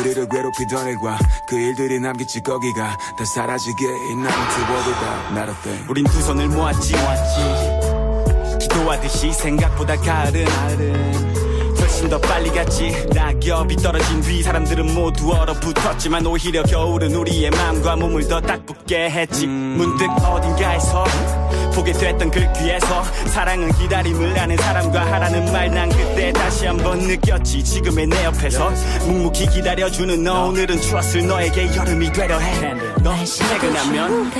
우리를 0.00 0.28
괴롭히던 0.28 0.86
일과 0.88 1.18
그 1.48 1.56
일들이 1.56 1.98
남긴 2.00 2.26
찌꺼기가 2.26 2.96
다 3.18 3.24
사라지게 3.24 3.84
worry 3.86 4.92
about 4.92 5.32
Not 5.32 5.48
a 5.50 5.54
thing. 5.62 5.86
우린 5.90 6.04
두 6.06 6.20
손을 6.22 6.48
모았지 6.48 6.94
기도하듯이 8.58 9.32
생각보다 9.32 9.96
가을은 9.96 10.46
훨씬 11.80 12.08
더 12.08 12.18
빨리 12.20 12.50
갔지. 12.50 12.92
낙엽이 13.14 13.76
떨어진 13.76 14.20
뒤 14.20 14.42
사람들은 14.42 14.94
모두 14.94 15.32
얼어붙었지만 15.32 16.24
오히려 16.26 16.62
겨울은 16.62 17.14
우리의 17.14 17.50
마음과 17.50 17.96
몸을 17.96 18.28
더 18.28 18.40
딱 18.40 18.64
붙게 18.66 19.10
했지. 19.10 19.46
문득 19.46 20.08
어딘가에서 20.24 21.04
보게 21.74 21.92
됐던 21.92 22.30
글귀에서 22.30 23.02
사랑은 23.28 23.72
기다림을 23.72 24.38
아는 24.38 24.56
사람과 24.58 25.06
하라는 25.12 25.52
말 25.52 25.70
난 25.72 25.88
그때 25.88 26.32
다시 26.32 26.66
한번 26.66 26.98
느꼈지. 26.98 27.64
지금의 27.64 28.06
내 28.06 28.24
옆에서 28.24 28.70
묵묵히 29.06 29.46
기다려주는 29.48 30.22
너 30.22 30.46
오늘은 30.48 30.80
추웠을 30.80 31.26
너에게 31.26 31.74
여름이 31.74 32.12
되려 32.12 32.38
해너 32.38 33.14
퇴근하면 33.48 34.30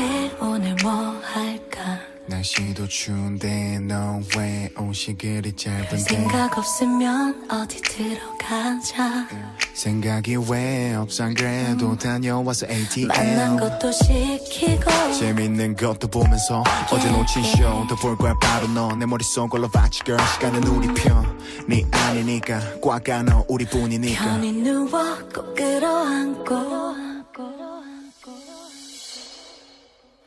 날씨도 2.42 2.88
추운데 2.88 3.78
너왜 3.78 4.70
옷이 4.76 5.16
그리 5.16 5.52
짧은데 5.54 5.96
생각 5.98 6.58
없으면 6.58 7.48
어디 7.48 7.80
들어가자. 7.82 9.28
생각이 9.74 10.36
왜 10.50 10.94
없어? 10.96 11.22
안 11.24 11.34
그래도 11.34 11.96
다녀와서 11.96 12.66
ATM 12.68 13.06
만난 13.08 13.56
것도 13.56 13.92
시키고 13.92 14.90
재밌는 15.16 15.76
것도 15.76 16.08
보면서 16.08 16.64
어제 16.90 17.08
놓친 17.12 17.44
쇼도 17.44 17.94
볼 18.02 18.16
거야. 18.16 18.34
바로 18.40 18.66
너 18.66 18.92
내 18.96 19.06
머릿속으로 19.06 19.68
봤지 19.70 20.00
girl. 20.04 20.20
시간은 20.34 20.64
우리 20.66 20.88
편네 20.94 21.84
아니니까 21.92 22.60
꽉 22.82 23.08
안어 23.08 23.44
우리뿐이니까. 23.48 24.24
편히 24.24 24.52
누워 24.52 25.16
꼭 25.32 25.54
끌어안고 25.54 27.11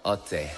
어때 0.05 0.51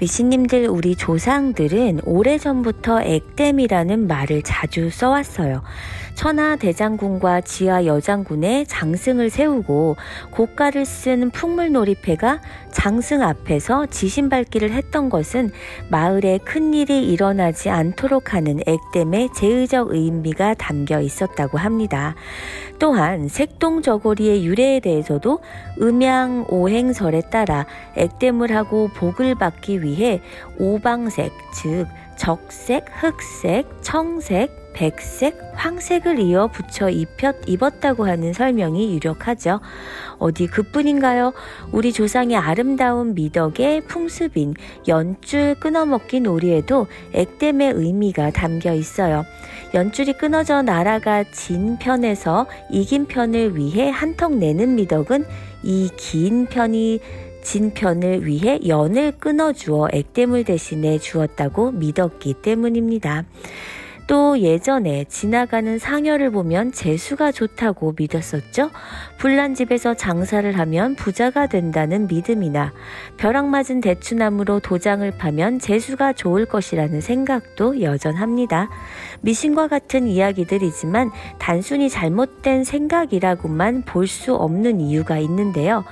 미신님들 0.00 0.66
우리 0.66 0.96
조상들은 0.96 2.00
오래전부터 2.04 3.02
액땜이라는 3.02 4.06
말을 4.06 4.40
자주 4.42 4.88
써왔어요. 4.88 5.62
천하 6.20 6.54
대장군과 6.56 7.40
지하 7.40 7.86
여장군의 7.86 8.66
장승을 8.66 9.30
세우고 9.30 9.96
고가를 10.30 10.84
쓴 10.84 11.30
풍물놀이패가 11.30 12.42
장승 12.70 13.22
앞에서 13.22 13.86
지신밟기를 13.86 14.70
했던 14.70 15.08
것은 15.08 15.50
마을에 15.88 16.36
큰일이 16.44 17.10
일어나지 17.10 17.70
않도록 17.70 18.34
하는 18.34 18.60
액땜의 18.66 19.30
제의적 19.34 19.94
의미가 19.94 20.52
담겨 20.58 21.00
있었다고 21.00 21.56
합니다. 21.56 22.14
또한 22.78 23.28
색동 23.28 23.80
저고리의 23.80 24.44
유래에 24.44 24.80
대해서도 24.80 25.38
음양 25.80 26.48
오행설에 26.50 27.22
따라 27.30 27.64
액땜을 27.96 28.54
하고 28.54 28.88
복을 28.88 29.36
받기 29.36 29.82
위해 29.82 30.20
오방색, 30.58 31.32
즉 31.54 31.86
적색, 32.16 32.84
흑색, 33.00 33.66
청색, 33.80 34.59
백색, 34.72 35.38
황색을 35.54 36.18
이어 36.20 36.48
붙여 36.48 36.88
입혔, 36.88 37.36
입었다고 37.46 38.06
하는 38.06 38.32
설명이 38.32 38.94
유력하죠. 38.94 39.60
어디 40.18 40.46
그뿐인가요? 40.46 41.32
우리 41.72 41.92
조상의 41.92 42.36
아름다운 42.36 43.14
미덕의 43.14 43.82
풍습인 43.82 44.54
연줄 44.88 45.56
끊어먹기 45.60 46.20
놀이에도 46.20 46.86
액땜의 47.12 47.72
의미가 47.74 48.30
담겨 48.30 48.72
있어요. 48.72 49.24
연줄이 49.74 50.12
끊어져 50.14 50.62
나라가 50.62 51.24
진 51.30 51.78
편에서 51.78 52.46
이긴 52.70 53.06
편을 53.06 53.56
위해 53.56 53.90
한턱 53.90 54.36
내는 54.36 54.74
미덕은 54.74 55.24
이 55.62 55.90
긴 55.96 56.46
편이 56.46 57.00
진 57.42 57.72
편을 57.72 58.26
위해 58.26 58.58
연을 58.66 59.12
끊어주어 59.12 59.88
액땜을 59.92 60.44
대신해 60.44 60.98
주었다고 60.98 61.72
믿었기 61.72 62.34
때문입니다. 62.42 63.24
또 64.10 64.40
예전에 64.40 65.04
지나가는 65.04 65.78
상여를 65.78 66.32
보면 66.32 66.72
재수가 66.72 67.30
좋다고 67.30 67.94
믿었었죠. 67.96 68.70
불난 69.20 69.54
집에서 69.54 69.92
장사를 69.92 70.50
하면 70.58 70.94
부자가 70.94 71.46
된다는 71.46 72.06
믿음이나 72.06 72.72
벼락 73.18 73.48
맞은 73.48 73.82
대추나무로 73.82 74.60
도장을 74.60 75.10
파면 75.18 75.58
재수가 75.58 76.14
좋을 76.14 76.46
것이라는 76.46 77.02
생각도 77.02 77.82
여전합니다. 77.82 78.70
미신과 79.20 79.68
같은 79.68 80.06
이야기들이지만 80.06 81.10
단순히 81.38 81.90
잘못된 81.90 82.64
생각이라고만 82.64 83.82
볼 83.82 84.06
수 84.06 84.34
없는 84.34 84.80
이유가 84.80 85.18
있는데요. 85.18 85.84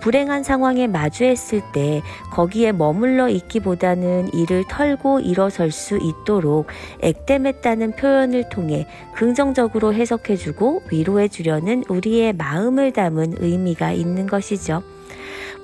불행한 0.00 0.44
상황에 0.44 0.86
마주했을 0.86 1.60
때 1.74 2.02
거기에 2.32 2.70
머물러 2.70 3.28
있기보다는 3.28 4.32
이를 4.32 4.64
털고 4.68 5.20
일어설 5.20 5.72
수 5.72 5.98
있도록 5.98 6.68
액땜했다는 7.00 7.96
표현을 7.96 8.48
통해 8.48 8.86
긍정적으로 9.14 9.92
해석해주고 9.92 10.84
위로해주려는 10.90 11.82
우리의 11.88 12.32
마음 12.32 12.75
을 12.78 12.92
담은 12.92 13.34
의미가 13.38 13.92
있는 13.92 14.26
것이죠. 14.26 14.82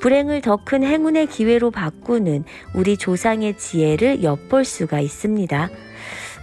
불행을 0.01 0.40
더 0.40 0.57
큰 0.64 0.83
행운의 0.83 1.29
기회로 1.29 1.70
바꾸는 1.70 2.44
우리 2.75 2.96
조상의 2.96 3.57
지혜를 3.59 4.22
엿볼 4.22 4.64
수가 4.64 5.01
있습니다. 5.01 5.70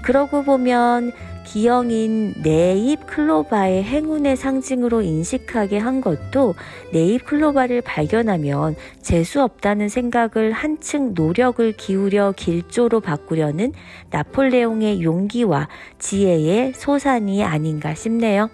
그러고 0.02 0.44
보면 0.44 1.12
기형인 1.52 2.36
네잎 2.44 3.08
클로바의 3.08 3.84
행운의 3.84 4.38
상징으로 4.38 5.02
인식하게 5.02 5.80
한 5.80 6.00
것도 6.00 6.54
네잎 6.94 7.26
클로바를 7.26 7.82
발견하면 7.82 8.76
재수 9.02 9.42
없다는 9.42 9.90
생각을 9.90 10.52
한층 10.52 11.16
노력을 11.16 11.72
기울여 11.72 12.36
길조로 12.38 13.00
바꾸려는 13.00 13.74
나폴레옹의 14.12 15.02
용기와 15.02 15.68
지혜의 15.98 16.74
소산이 16.76 17.44
아닌가 17.44 17.96
싶네요. 17.96 18.52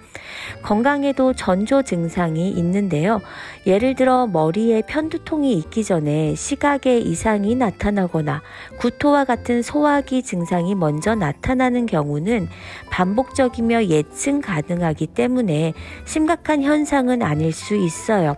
건강에도 0.61 1.33
전조 1.33 1.81
증상이 1.81 2.49
있는데요. 2.51 3.19
예를 3.67 3.95
들어 3.95 4.25
머리에 4.25 4.81
편두통이 4.87 5.53
있기 5.55 5.83
전에 5.83 6.33
시각에 6.35 6.99
이상이 6.99 7.55
나타나거나 7.55 8.41
구토와 8.77 9.25
같은 9.25 9.61
소화기 9.61 10.23
증상이 10.23 10.75
먼저 10.75 11.13
나타나는 11.13 11.87
경우는 11.87 12.47
반복적이며 12.95 13.87
예측 13.87 14.39
가능하기 14.39 15.07
때문에 15.07 15.73
심각한 16.05 16.63
현상은 16.63 17.23
아닐 17.23 17.51
수 17.51 17.75
있어요. 17.75 18.37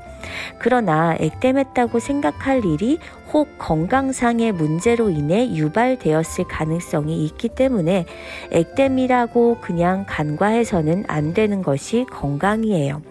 그러나 0.57 1.15
액땜했다고 1.19 1.99
생각할 1.99 2.65
일이 2.65 2.97
혹 3.31 3.59
건강상의 3.59 4.53
문제로 4.53 5.11
인해 5.11 5.53
유발되었을 5.53 6.45
가능성이 6.45 7.23
있기 7.25 7.49
때문에 7.49 8.07
액땜이라고 8.51 9.59
그냥 9.61 10.05
간과해서는 10.07 11.03
안 11.07 11.35
되는 11.35 11.61
것이 11.61 12.07
건강이에요. 12.09 13.03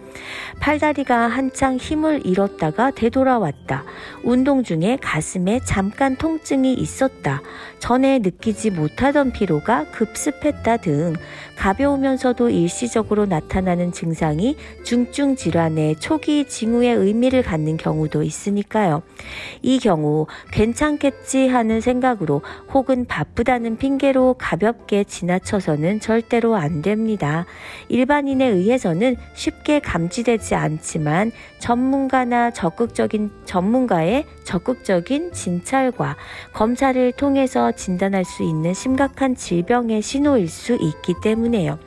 팔다리가 0.60 1.28
한창 1.28 1.76
힘을 1.76 2.26
잃었다가 2.26 2.90
되돌아왔다. 2.90 3.84
운동 4.24 4.62
중에 4.62 4.98
가슴에 5.00 5.60
잠깐 5.64 6.16
통증이 6.16 6.74
있었다. 6.74 7.42
전에 7.78 8.18
느끼지 8.18 8.70
못하던 8.70 9.32
피로가 9.32 9.90
급습했다 9.90 10.78
등 10.78 11.14
가벼우면서도 11.56 12.50
일시적으로 12.50 13.26
나타나는 13.26 13.92
증상이 13.92 14.56
중증 14.84 15.36
질환의 15.36 15.96
초기 16.00 16.46
징후의 16.46 16.94
의미를 16.94 17.42
갖는 17.42 17.76
경우도 17.76 18.22
있으니까요. 18.22 19.02
이 19.62 19.78
경우 19.78 20.26
괜찮겠지 20.52 21.48
하는 21.48 21.80
생각으로 21.80 22.42
혹은 22.72 23.04
바쁘다는 23.04 23.78
핑계로 23.78 24.36
가볍게 24.38 25.04
지나쳐서는 25.04 26.00
절대로 26.00 26.56
안 26.56 26.82
됩니다. 26.82 27.46
일반인에 27.88 28.46
의해서는 28.46 29.16
쉽게 29.34 29.80
감 29.80 30.05
지되지 30.10 30.54
않지만 30.54 31.32
전문가나 31.58 32.50
적극적인 32.50 33.30
전문가의 33.44 34.24
적극적인 34.44 35.32
진찰과 35.32 36.16
검사를 36.52 37.12
통해서 37.12 37.72
진단할 37.72 38.24
수 38.24 38.42
있는 38.42 38.74
심각한 38.74 39.34
질병의 39.34 40.02
신호일 40.02 40.48
수 40.48 40.74
있기 40.74 41.14
때문에요. 41.22 41.78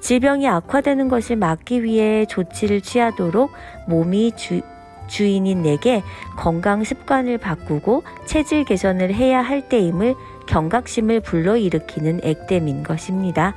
질병이 0.00 0.48
악화되는 0.48 1.08
것을 1.08 1.36
막기 1.36 1.84
위해 1.84 2.24
조치를 2.26 2.80
취하도록 2.80 3.50
몸이 3.86 4.32
주, 4.36 4.62
주인인 5.06 5.62
내게 5.62 6.02
건강 6.36 6.84
습관을 6.84 7.38
바꾸고 7.38 8.02
체질 8.24 8.64
개선을 8.64 9.14
해야 9.14 9.42
할 9.42 9.68
때임을 9.68 10.14
경각심을 10.46 11.20
불러일으키는 11.20 12.20
액땜인 12.22 12.82
것입니다. 12.82 13.54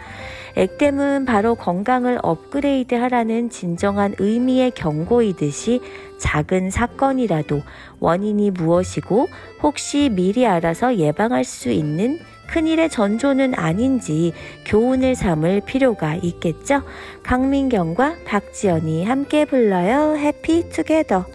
액땜은 0.58 1.26
바로 1.26 1.56
건강을 1.56 2.20
업그레이드 2.24 2.96
하라는 2.96 3.50
진정한 3.50 4.16
의미의 4.20 4.72
경고이듯이 4.72 5.82
작은 6.18 6.72
사건이라도 6.72 7.62
원인이 8.00 8.52
무엇이고 8.52 9.28
혹시 9.62 10.10
미리 10.10 10.48
알아서 10.48 10.98
예방할 10.98 11.44
수 11.44 11.70
있는 11.70 12.20
큰일의 12.48 12.90
전조는 12.90 13.56
아닌지 13.56 14.34
교훈을 14.66 15.16
삼을 15.16 15.62
필요가 15.66 16.16
있겠죠? 16.16 16.84
강민경과 17.24 18.18
박지연이 18.26 19.04
함께 19.04 19.46
불러요. 19.46 20.16
해피 20.16 20.70
투게더. 20.70 21.35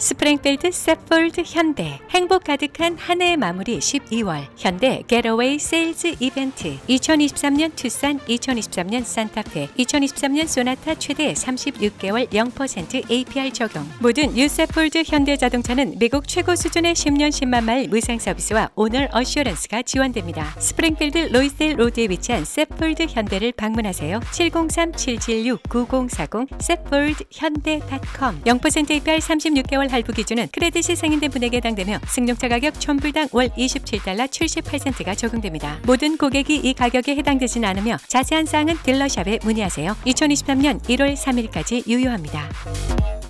스프링필드 0.00 0.72
세폴드 0.72 1.42
현대. 1.44 2.00
행복 2.08 2.44
가득한 2.44 2.96
한 2.96 3.20
해의 3.20 3.36
마무리 3.36 3.78
12월. 3.78 4.46
현대 4.56 5.02
Getaway 5.06 5.58
Sales 5.58 6.14
Event 6.20 6.78
2023년 6.88 7.76
투싼 7.76 8.18
2023년 8.20 9.04
산타페 9.04 9.68
2023년 9.76 10.48
소나타 10.48 10.94
최대 10.94 11.34
36개월 11.34 12.30
0% 12.30 13.10
APR 13.10 13.52
적용. 13.52 13.86
모든 14.00 14.34
유세폴드 14.34 15.02
현대 15.04 15.36
자동차는 15.36 15.98
미국 15.98 16.26
최고 16.26 16.56
수준의 16.56 16.94
10년 16.94 17.28
10만 17.28 17.64
마일 17.64 17.90
무상 17.90 18.18
서비스와 18.18 18.70
Owner 18.76 19.08
Assurance가 19.12 19.82
지원됩니다. 19.82 20.54
스프링필드 20.58 21.28
로이셀 21.30 21.78
로드에 21.78 22.06
위치한 22.08 22.46
세폴드 22.46 23.08
현대를 23.10 23.52
방문하세요. 23.52 24.20
703-776-9040 24.20 26.62
세폴드 26.62 27.24
현대.com 27.30 28.40
0% 28.44 28.90
APR 28.92 29.18
36개월 29.18 29.89
할부 29.90 30.12
기준은 30.12 30.48
크레딧이 30.52 30.96
승인된 30.96 31.30
분에게 31.30 31.58
해당되며 31.58 31.98
승용차 32.06 32.48
가격 32.48 32.74
1000불당 32.74 33.28
월 33.32 33.48
27달러 33.48 34.28
78센트가 34.28 35.16
적용됩니다. 35.16 35.78
모든 35.86 36.16
고객이 36.16 36.56
이 36.56 36.74
가격에 36.74 37.16
해당되진 37.16 37.64
않으며 37.64 37.96
자세한 38.06 38.46
사항은 38.46 38.78
딜러샵에 38.82 39.40
문의하세요. 39.42 39.96
2023년 40.06 40.82
1월 40.82 41.14
3일까지 41.14 41.86
유효합니다. 41.88 43.29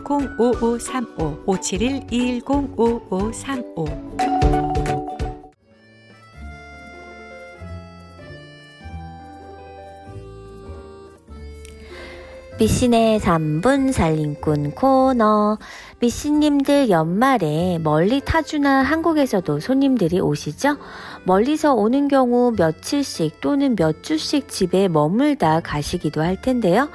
5535 0.00 1.42
571 1.46 2.06
210 2.10 2.76
5535 2.76 4.42
미신의 12.62 13.18
3분 13.18 13.92
살림꾼 13.92 14.72
코너. 14.72 15.58
미신님들 15.98 16.90
연말에 16.90 17.78
멀리 17.82 18.20
타주나 18.20 18.82
한국에서도 18.82 19.58
손님들이 19.58 20.20
오시죠? 20.20 20.76
멀리서 21.24 21.74
오는 21.74 22.08
경우 22.08 22.52
며칠씩 22.56 23.40
또는 23.40 23.76
몇 23.76 24.02
주씩 24.02 24.48
집에 24.48 24.88
머물다 24.88 25.60
가시기도 25.60 26.20
할 26.22 26.40
텐데요. 26.40 26.88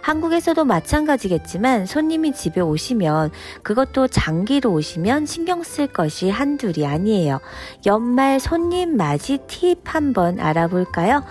한국에서도 0.00 0.64
마찬가지겠지만 0.64 1.86
손님이 1.86 2.32
집에 2.32 2.60
오시면 2.60 3.30
그것도 3.62 4.08
장기로 4.08 4.72
오시면 4.72 5.26
신경 5.26 5.62
쓸 5.62 5.86
것이 5.86 6.30
한둘이 6.30 6.86
아니에요. 6.86 7.40
연말 7.86 8.40
손님 8.40 8.96
맞이 8.96 9.38
팁 9.46 9.78
한번 9.84 10.40
알아볼까요? 10.40 11.22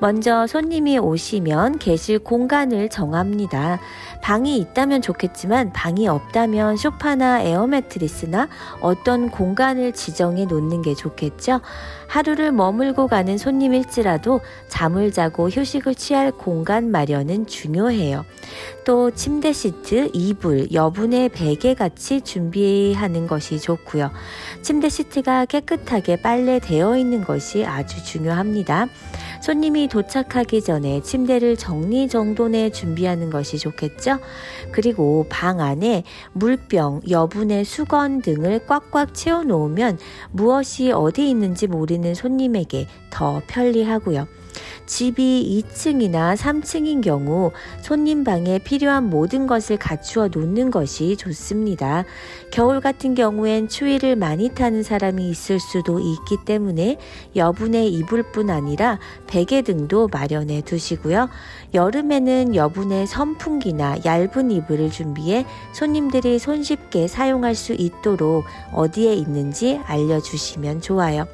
먼저 0.00 0.46
손님이 0.46 0.98
오시면 0.98 1.78
계실 1.78 2.18
공간을 2.18 2.88
정합니다. 2.88 3.78
방이 4.22 4.56
있다면 4.58 5.02
좋겠지만 5.02 5.72
방이 5.72 6.08
없다면 6.08 6.76
소파나 6.76 7.42
에어 7.42 7.66
매트리스나 7.66 8.48
어떤 8.80 9.30
공간을 9.30 9.92
지정해 9.92 10.44
놓는 10.44 10.82
게 10.82 10.94
좋겠죠. 10.94 11.60
하루를 12.10 12.50
머물고 12.50 13.06
가는 13.06 13.38
손님일지라도 13.38 14.40
잠을 14.66 15.12
자고 15.12 15.48
휴식을 15.48 15.94
취할 15.94 16.32
공간 16.32 16.90
마련은 16.90 17.46
중요해요. 17.46 18.24
또 18.84 19.12
침대 19.12 19.52
시트, 19.52 20.10
이불, 20.12 20.72
여분의 20.72 21.28
베개 21.28 21.74
같이 21.74 22.20
준비하는 22.20 23.28
것이 23.28 23.60
좋고요. 23.60 24.10
침대 24.62 24.88
시트가 24.88 25.44
깨끗하게 25.44 26.20
빨래되어 26.20 26.98
있는 26.98 27.22
것이 27.22 27.64
아주 27.64 28.04
중요합니다. 28.04 28.88
손님이 29.40 29.88
도착하기 29.88 30.62
전에 30.62 31.00
침대를 31.02 31.56
정리정돈해 31.56 32.70
준비하는 32.70 33.30
것이 33.30 33.56
좋겠죠? 33.56 34.18
그리고 34.72 35.26
방 35.30 35.60
안에 35.60 36.02
물병, 36.32 37.00
여분의 37.08 37.64
수건 37.64 38.20
등을 38.20 38.66
꽉꽉 38.66 39.14
채워 39.14 39.44
놓으면 39.44 39.98
무엇이 40.32 40.92
어디 40.92 41.30
있는지 41.30 41.68
모르는 41.68 41.99
손님에게 42.14 42.86
더 43.10 43.42
편리하고요. 43.46 44.26
집이 44.86 45.64
2층이나 45.72 46.36
3층인 46.36 47.00
경우 47.00 47.52
손님 47.80 48.24
방에 48.24 48.58
필요한 48.58 49.08
모든 49.08 49.46
것을 49.46 49.76
갖추어 49.76 50.26
놓는 50.28 50.72
것이 50.72 51.16
좋습니다. 51.16 52.04
겨울 52.50 52.80
같은 52.80 53.14
경우엔 53.14 53.68
추위를 53.68 54.16
많이 54.16 54.48
타는 54.48 54.82
사람이 54.82 55.30
있을 55.30 55.60
수도 55.60 56.00
있기 56.00 56.44
때문에 56.44 56.98
여분의 57.36 57.92
이불뿐 57.92 58.50
아니라 58.50 58.98
베개 59.28 59.62
등도 59.62 60.08
마련해 60.08 60.62
두시고요. 60.62 61.28
여름에는 61.72 62.56
여분의 62.56 63.06
선풍기나 63.06 63.98
얇은 64.04 64.50
이불을 64.50 64.90
준비해 64.90 65.46
손님들이 65.72 66.40
손쉽게 66.40 67.06
사용할 67.06 67.54
수 67.54 67.74
있도록 67.74 68.44
어디에 68.72 69.14
있는지 69.14 69.80
알려주시면 69.84 70.80
좋아요. 70.80 71.26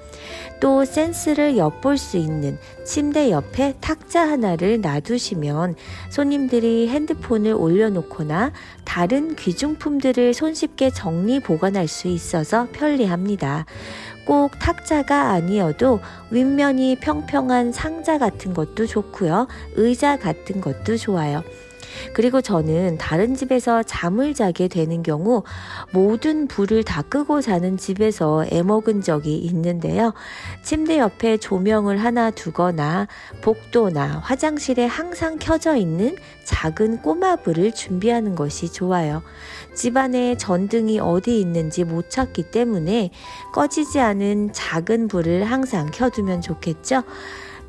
또 0.61 0.85
센스를 0.85 1.57
엿볼 1.57 1.99
수 1.99 2.17
있는 2.17 2.59
침대 2.85 3.31
옆에 3.31 3.75
탁자 3.81 4.29
하나를 4.29 4.81
놔두시면 4.81 5.75
손님들이 6.11 6.89
핸드폰을 6.89 7.53
올려놓거나 7.53 8.53
다른 8.85 9.37
귀중품들을 9.37 10.35
손쉽게 10.35 10.91
정리 10.91 11.41
보관할 11.41 11.89
수 11.89 12.09
있어서 12.09 12.69
편리합니다. 12.73 13.67
꼭 14.27 14.59
탁자가 14.59 15.31
아니어도 15.31 16.01
윗면이 16.31 16.97
평평한 17.01 17.73
상자 17.73 18.19
같은 18.19 18.55
것도 18.55 18.87
좋고요. 18.87 19.47
의자 19.77 20.19
같은 20.19 20.61
것도 20.61 20.97
좋아요. 20.97 21.45
그리고 22.13 22.41
저는 22.41 22.99
다른 22.99 23.35
집에서 23.35 23.83
잠을 23.83 24.35
자게 24.35 24.69
되는 24.69 25.03
경우 25.03 25.43
모든 25.93 26.49
불을 26.49 26.85
다 26.85 27.03
끄고 27.03 27.41
자는 27.41 27.77
집에서 27.77 28.45
애먹은 28.51 29.03
적이 29.03 29.37
있는데요. 29.39 30.15
침대 30.63 30.99
옆에 30.99 31.37
조명을 31.37 31.99
하나 31.99 32.31
두거나 32.31 33.09
복도나 33.43 34.21
화장실에 34.23 34.87
항상 34.87 35.39
켜져 35.39 35.77
있는 35.77 36.17
작은 36.45 37.03
꼬마불을 37.03 37.73
준비하는 37.73 38.35
것이 38.35 38.73
좋아요. 38.73 39.23
집안에 39.75 40.37
전등이 40.37 41.01
어디 41.01 41.41
있는지 41.41 41.85
못 41.85 42.09
찾기 42.11 42.51
때문에 42.51 43.11
꺼지지 43.53 44.01
않은 44.01 44.53
작은 44.53 45.09
불을 45.09 45.45
항상 45.45 45.91
켜두면 45.93 46.41
좋겠죠? 46.41 47.03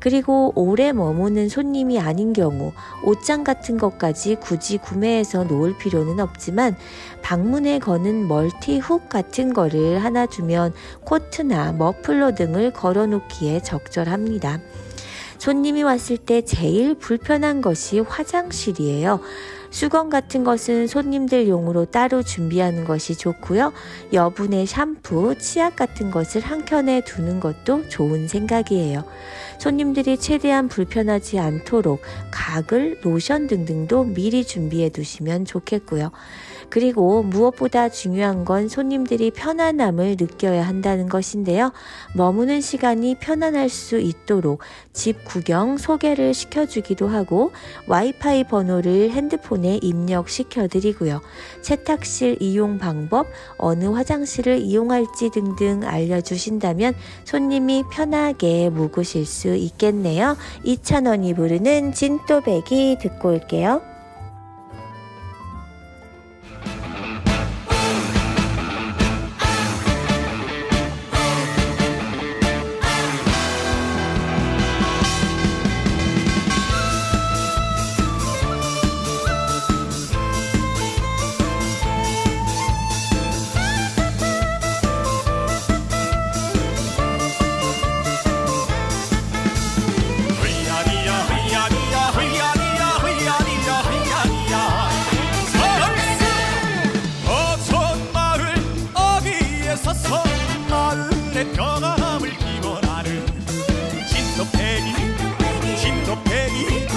그리고 0.00 0.52
오래 0.54 0.92
머무는 0.92 1.48
손님이 1.48 1.98
아닌 1.98 2.32
경우 2.32 2.72
옷장 3.04 3.44
같은 3.44 3.78
것까지 3.78 4.36
굳이 4.36 4.78
구매해서 4.78 5.44
놓을 5.44 5.76
필요는 5.78 6.20
없지만 6.20 6.76
방문에 7.22 7.78
거는 7.78 8.28
멀티 8.28 8.78
훅 8.78 9.08
같은 9.08 9.52
거를 9.52 10.02
하나 10.02 10.26
두면 10.26 10.72
코트나 11.04 11.72
머플러 11.72 12.34
등을 12.34 12.72
걸어 12.72 13.06
놓기에 13.06 13.60
적절합니다. 13.62 14.60
손님이 15.38 15.84
왔을 15.84 16.16
때 16.16 16.42
제일 16.42 16.94
불편한 16.94 17.60
것이 17.60 18.00
화장실이에요. 18.00 19.20
수건 19.70 20.10
같은 20.10 20.44
것은 20.44 20.86
손님들 20.86 21.48
용으로 21.48 21.84
따로 21.86 22.22
준비하는 22.22 22.84
것이 22.84 23.16
좋고요. 23.16 23.72
여분의 24.12 24.66
샴푸, 24.66 25.36
치약 25.38 25.76
같은 25.76 26.10
것을 26.10 26.40
한 26.40 26.64
켠에 26.64 27.02
두는 27.02 27.40
것도 27.40 27.88
좋은 27.88 28.28
생각이에요. 28.28 29.04
손님들이 29.58 30.16
최대한 30.16 30.68
불편하지 30.68 31.38
않도록 31.38 32.00
가글, 32.30 33.00
로션 33.02 33.46
등등도 33.46 34.04
미리 34.04 34.44
준비해 34.44 34.88
두시면 34.88 35.44
좋겠고요. 35.44 36.10
그리고 36.70 37.22
무엇보다 37.22 37.88
중요한 37.88 38.44
건 38.44 38.68
손님들이 38.68 39.30
편안함을 39.30 40.16
느껴야 40.18 40.66
한다는 40.66 41.08
것인데요. 41.08 41.72
머무는 42.14 42.60
시간이 42.60 43.16
편안할 43.16 43.68
수 43.68 43.98
있도록 43.98 44.60
집 44.92 45.24
구경 45.24 45.78
소개를 45.78 46.34
시켜주기도 46.34 47.08
하고 47.08 47.52
와이파이 47.86 48.44
번호를 48.44 49.10
핸드폰에 49.10 49.78
입력시켜 49.82 50.68
드리고요. 50.68 51.20
세탁실 51.62 52.38
이용 52.40 52.78
방법, 52.78 53.26
어느 53.56 53.86
화장실을 53.86 54.58
이용할지 54.58 55.30
등등 55.30 55.84
알려주신다면 55.84 56.94
손님이 57.24 57.84
편하게 57.90 58.70
묵으실 58.70 59.24
수 59.26 59.54
있겠네요. 59.54 60.36
이찬원이 60.64 61.34
부르는 61.34 61.92
진또배기 61.92 62.98
듣고 63.00 63.30
올게요. 63.30 63.87
진도배기 104.38 104.94
진도배기 105.76 106.66
진 106.68 106.87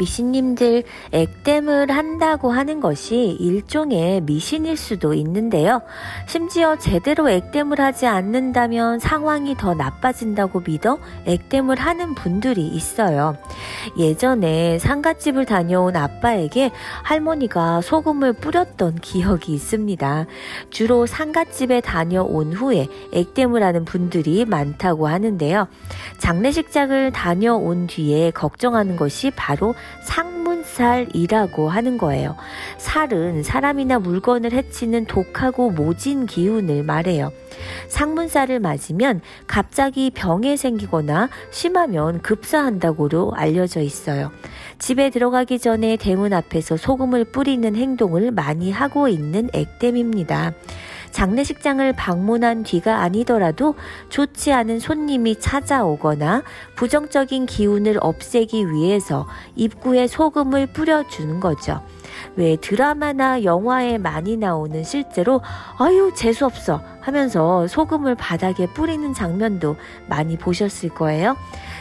미신님들 0.00 0.84
액땜을 1.12 1.90
한다고 1.90 2.50
하는 2.50 2.80
것이 2.80 3.36
일종의 3.38 4.22
미신일 4.22 4.76
수도 4.78 5.12
있는데요. 5.12 5.82
심지어 6.26 6.76
제대로 6.78 7.28
액땜을 7.28 7.78
하지 7.78 8.06
않는다면 8.06 8.98
상황이 8.98 9.54
더 9.56 9.74
나빠진다고 9.74 10.62
믿어 10.66 10.98
액땜을 11.26 11.78
하는 11.78 12.14
분들이 12.14 12.66
있어요. 12.66 13.36
예전에 13.98 14.78
상갓집을 14.78 15.44
다녀온 15.44 15.96
아빠에게 15.96 16.70
할머니가 17.02 17.82
소금을 17.82 18.32
뿌렸던 18.32 18.96
기억이 18.96 19.52
있습니다. 19.52 20.26
주로 20.70 21.04
상갓집에 21.04 21.82
다녀온 21.82 22.54
후에 22.54 22.88
액땜을 23.12 23.62
하는 23.62 23.84
분들이 23.84 24.46
많다고 24.46 25.08
하는데요. 25.08 25.68
장례식장을 26.18 27.12
다녀온 27.12 27.86
뒤에 27.86 28.30
걱정하는 28.30 28.96
것이 28.96 29.30
바로 29.36 29.74
상문살이라고 30.02 31.68
하는 31.68 31.98
거예요. 31.98 32.36
살은 32.78 33.42
사람이나 33.42 33.98
물건을 33.98 34.52
해치는 34.52 35.06
독하고 35.06 35.70
모진 35.70 36.26
기운을 36.26 36.82
말해요. 36.82 37.32
상문살을 37.88 38.60
맞으면 38.60 39.20
갑자기 39.46 40.10
병에 40.10 40.56
생기거나 40.56 41.28
심하면 41.50 42.22
급사한다고도 42.22 43.32
알려져 43.34 43.80
있어요. 43.80 44.30
집에 44.78 45.10
들어가기 45.10 45.58
전에 45.58 45.96
대문 45.96 46.32
앞에서 46.32 46.76
소금을 46.76 47.24
뿌리는 47.24 47.76
행동을 47.76 48.30
많이 48.30 48.70
하고 48.70 49.08
있는 49.08 49.50
액땜입니다. 49.52 50.54
장례식장을 51.10 51.92
방문한 51.94 52.62
뒤가 52.62 53.02
아니더라도 53.02 53.74
좋지 54.08 54.52
않은 54.52 54.78
손님이 54.78 55.38
찾아오거나 55.38 56.42
부정적인 56.76 57.46
기운을 57.46 57.98
없애기 58.00 58.70
위해서 58.70 59.26
입구에 59.56 60.06
소금을 60.06 60.66
뿌려주는 60.66 61.40
거죠. 61.40 61.80
왜 62.36 62.56
드라마나 62.56 63.42
영화에 63.42 63.98
많이 63.98 64.36
나오는 64.36 64.84
실제로 64.84 65.40
아유 65.78 66.12
재수없어 66.14 66.82
하면서 67.00 67.66
소금을 67.66 68.14
바닥에 68.14 68.66
뿌리는 68.66 69.12
장면도 69.14 69.76
많이 70.08 70.36
보셨을 70.36 70.90
거예요. 70.90 71.36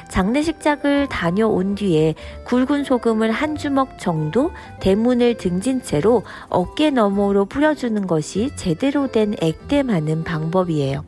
장례식장을 0.10 1.08
다녀온 1.08 1.76
뒤에 1.76 2.16
굵은 2.46 2.84
소금을 2.84 3.32
한 3.32 3.56
주먹 3.56 3.98
정도 4.00 4.52
대문을 4.80 5.36
등진 5.38 5.82
채로 5.82 6.24
어깨 6.50 6.90
너머로 6.90 7.46
뿌려주는 7.46 8.06
것이 8.08 8.52
제대로 8.56 9.08
된 9.12 9.36
액땜하는 9.42 10.24
방법이에요. 10.24 11.06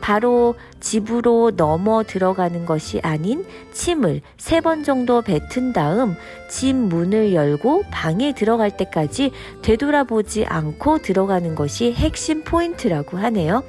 바로 0.00 0.54
집으로 0.80 1.52
넘어 1.56 2.04
들어가는 2.04 2.66
것이 2.66 3.00
아닌 3.02 3.44
침을 3.72 4.20
세 4.36 4.60
번 4.60 4.84
정도 4.84 5.22
뱉은 5.22 5.72
다음 5.72 6.14
집 6.48 6.74
문을 6.74 7.32
열고 7.34 7.84
방에 7.90 8.32
들어갈 8.32 8.76
때까지 8.76 9.32
되돌아보지 9.62 10.44
않고 10.46 10.98
들어가는 10.98 11.54
것이 11.54 11.92
핵심 11.92 12.42
포인트라고 12.44 13.16
하네요. 13.18 13.62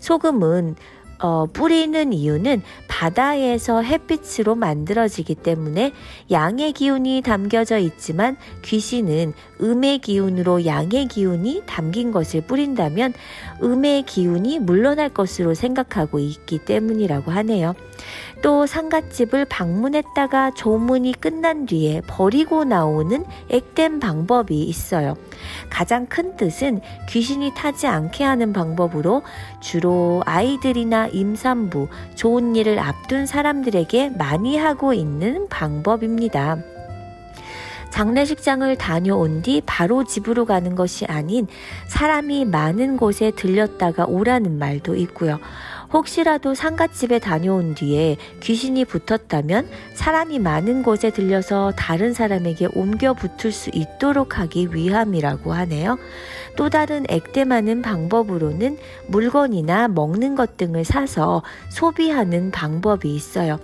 소금은 0.00 0.76
어, 1.22 1.46
뿌리는 1.52 2.12
이유는 2.12 2.62
바다에서 2.88 3.82
햇빛으로 3.82 4.54
만들어지기 4.54 5.36
때문에 5.36 5.92
양의 6.30 6.72
기운이 6.72 7.22
담겨져 7.22 7.78
있지만 7.78 8.36
귀신은 8.62 9.34
음의 9.60 9.98
기운으로 9.98 10.64
양의 10.64 11.08
기운이 11.08 11.62
담긴 11.66 12.10
것을 12.12 12.40
뿌린다면 12.42 13.12
음의 13.62 14.02
기운이 14.02 14.58
물러날 14.58 15.10
것으로 15.10 15.54
생각하고 15.54 16.18
있기 16.18 16.58
때문이라고 16.58 17.30
하네요. 17.30 17.74
또 18.42 18.66
상갓집을 18.66 19.44
방문했다가 19.44 20.52
조문이 20.52 21.12
끝난 21.20 21.66
뒤에 21.66 22.00
버리고 22.06 22.64
나오는 22.64 23.24
액땜 23.48 24.00
방법이 24.00 24.62
있어요. 24.62 25.16
가장 25.68 26.06
큰 26.06 26.36
뜻은 26.36 26.80
귀신이 27.08 27.52
타지 27.54 27.86
않게 27.86 28.24
하는 28.24 28.52
방법으로 28.52 29.22
주로 29.60 30.22
아이들이나 30.24 31.08
임산부, 31.08 31.88
좋은 32.14 32.56
일을 32.56 32.78
앞둔 32.78 33.26
사람들에게 33.26 34.10
많이 34.10 34.56
하고 34.56 34.94
있는 34.94 35.48
방법입니다. 35.48 36.58
장례식장을 37.90 38.76
다녀온 38.76 39.42
뒤 39.42 39.60
바로 39.66 40.04
집으로 40.04 40.46
가는 40.46 40.74
것이 40.74 41.04
아닌 41.06 41.46
사람이 41.88 42.44
많은 42.44 42.96
곳에 42.96 43.32
들렸다가 43.32 44.06
오라는 44.06 44.58
말도 44.58 44.94
있고요. 44.94 45.38
혹시라도 45.92 46.54
상갓집에 46.54 47.18
다녀온 47.18 47.74
뒤에 47.74 48.16
귀신이 48.40 48.84
붙었다면 48.84 49.68
사람이 49.94 50.38
많은 50.38 50.82
곳에 50.82 51.10
들려서 51.10 51.72
다른 51.76 52.12
사람에게 52.12 52.68
옮겨 52.74 53.12
붙을 53.12 53.52
수 53.52 53.70
있도록 53.72 54.38
하기 54.38 54.68
위함이라고 54.72 55.52
하네요. 55.52 55.98
또 56.56 56.68
다른 56.70 57.04
액땜하는 57.08 57.82
방법으로는 57.82 58.78
물건이나 59.08 59.88
먹는 59.88 60.34
것 60.34 60.56
등을 60.56 60.84
사서 60.84 61.42
소비하는 61.70 62.50
방법이 62.50 63.12
있어요. 63.14 63.58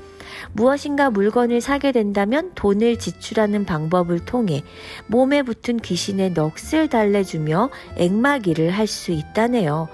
무엇인가 0.53 1.11
물건을 1.11 1.61
사게 1.61 1.93
된다면 1.93 2.53
돈을 2.55 2.99
지출하는 2.99 3.65
방법을 3.65 4.25
통해 4.25 4.63
몸에 5.07 5.43
붙은 5.43 5.79
귀신의 5.79 6.33
넋을 6.35 6.89
달래주며 6.89 7.71
액마기를 7.97 8.71
할 8.71 8.87
수 8.87 9.13
있다네요. 9.13 9.89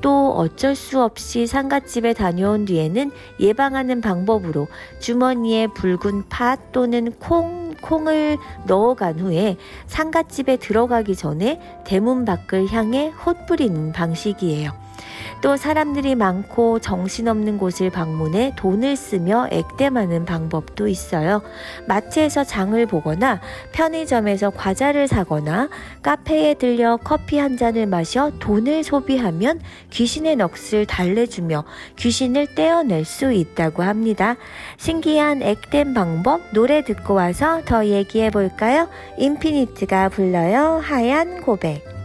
또 0.00 0.32
어쩔 0.32 0.74
수 0.74 1.02
없이 1.02 1.46
상갓집에 1.46 2.14
다녀온 2.14 2.64
뒤에는 2.64 3.10
예방하는 3.40 4.00
방법으로 4.00 4.68
주머니에 5.00 5.68
붉은 5.68 6.28
팥 6.28 6.72
또는 6.72 7.12
콩, 7.18 7.74
콩을 7.80 8.38
넣어간 8.66 9.18
후에 9.18 9.56
상갓집에 9.86 10.56
들어가기 10.56 11.16
전에 11.16 11.60
대문 11.84 12.24
밖을 12.24 12.68
향해 12.72 13.08
헛뿌리는 13.10 13.92
방식이에요. 13.92 14.87
또 15.40 15.56
사람들이 15.56 16.14
많고 16.14 16.80
정신없는 16.80 17.58
곳을 17.58 17.90
방문해 17.90 18.54
돈을 18.56 18.96
쓰며 18.96 19.48
액땜하는 19.50 20.24
방법도 20.24 20.88
있어요. 20.88 21.42
마트에서 21.86 22.44
장을 22.44 22.84
보거나 22.86 23.40
편의점에서 23.72 24.50
과자를 24.50 25.06
사거나 25.06 25.68
카페에 26.02 26.54
들려 26.54 26.96
커피 26.96 27.38
한 27.38 27.56
잔을 27.56 27.86
마셔 27.86 28.30
돈을 28.38 28.82
소비하면 28.82 29.60
귀신의 29.90 30.36
넋을 30.36 30.86
달래주며 30.86 31.64
귀신을 31.96 32.54
떼어낼 32.54 33.04
수 33.04 33.32
있다고 33.32 33.82
합니다. 33.82 34.36
신기한 34.76 35.42
액땜 35.42 35.94
방법 35.94 36.40
노래 36.52 36.82
듣고 36.82 37.14
와서 37.14 37.62
더 37.64 37.86
얘기해 37.86 38.30
볼까요? 38.30 38.88
인피니트가 39.18 40.08
불러요. 40.08 40.80
하얀 40.82 41.42
고백. 41.42 41.97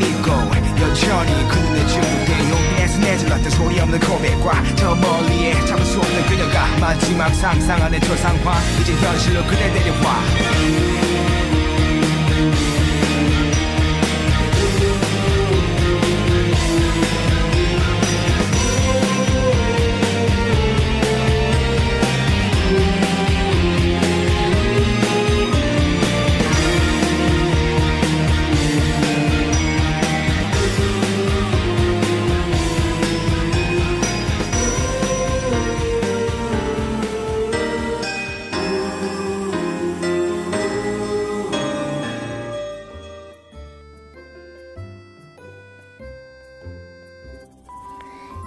있고 0.00 0.30
여전히 0.80 1.48
그 1.48 1.58
눈에 1.58 1.86
중독돼 1.86 2.50
용기내서 2.50 2.98
내질렀던 2.98 3.50
소리 3.50 3.80
없는 3.80 4.00
고백과 4.00 4.62
저 4.76 4.94
멀리에 4.94 5.52
잡을 5.66 5.84
수 5.84 5.98
없는 5.98 6.26
그녀가 6.26 6.66
마지막 6.80 7.34
상상 7.34 7.78
저 8.00 8.16
상황 8.16 8.54
이제 8.80 8.94
현실로 8.94 9.44
그대 9.44 9.70
데려와 9.72 11.11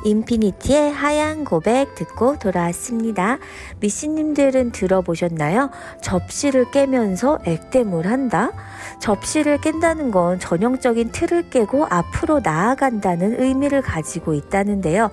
인피니티의 0.06 0.94
하얀 0.94 1.44
고백 1.44 1.96
듣고 1.96 2.38
돌아왔습니다. 2.38 3.40
미씨님들은 3.80 4.72
들어보셨나요? 4.72 5.72
접시를 6.00 6.70
깨면서 6.70 7.40
액땜을 7.44 8.06
한다? 8.06 8.52
접시를 9.00 9.60
깬다는 9.60 10.12
건 10.12 10.40
전형적인 10.40 11.12
틀을 11.12 11.50
깨고 11.50 11.88
앞으로 11.90 12.40
나아간다는 12.44 13.42
의미를 13.42 13.82
가지고 13.82 14.36
있다는데요. 14.36 15.10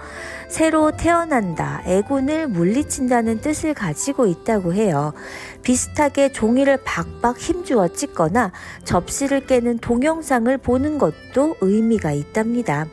새로 0.49 0.90
태어난다, 0.95 1.82
애군을 1.86 2.49
물리친다는 2.49 3.40
뜻을 3.40 3.72
가지고 3.72 4.26
있다고 4.26 4.74
해요. 4.74 5.14
비슷하게 5.62 6.32
종이를 6.32 6.76
박박 6.84 7.38
힘주어 7.38 7.88
찢거나 7.88 8.53
접시를 8.84 9.47
깨는 9.47 9.78
동영상을 9.78 10.59
보는 10.59 10.99
것도 10.99 11.57
의미가 11.62 12.12
있답니다. 12.12 12.86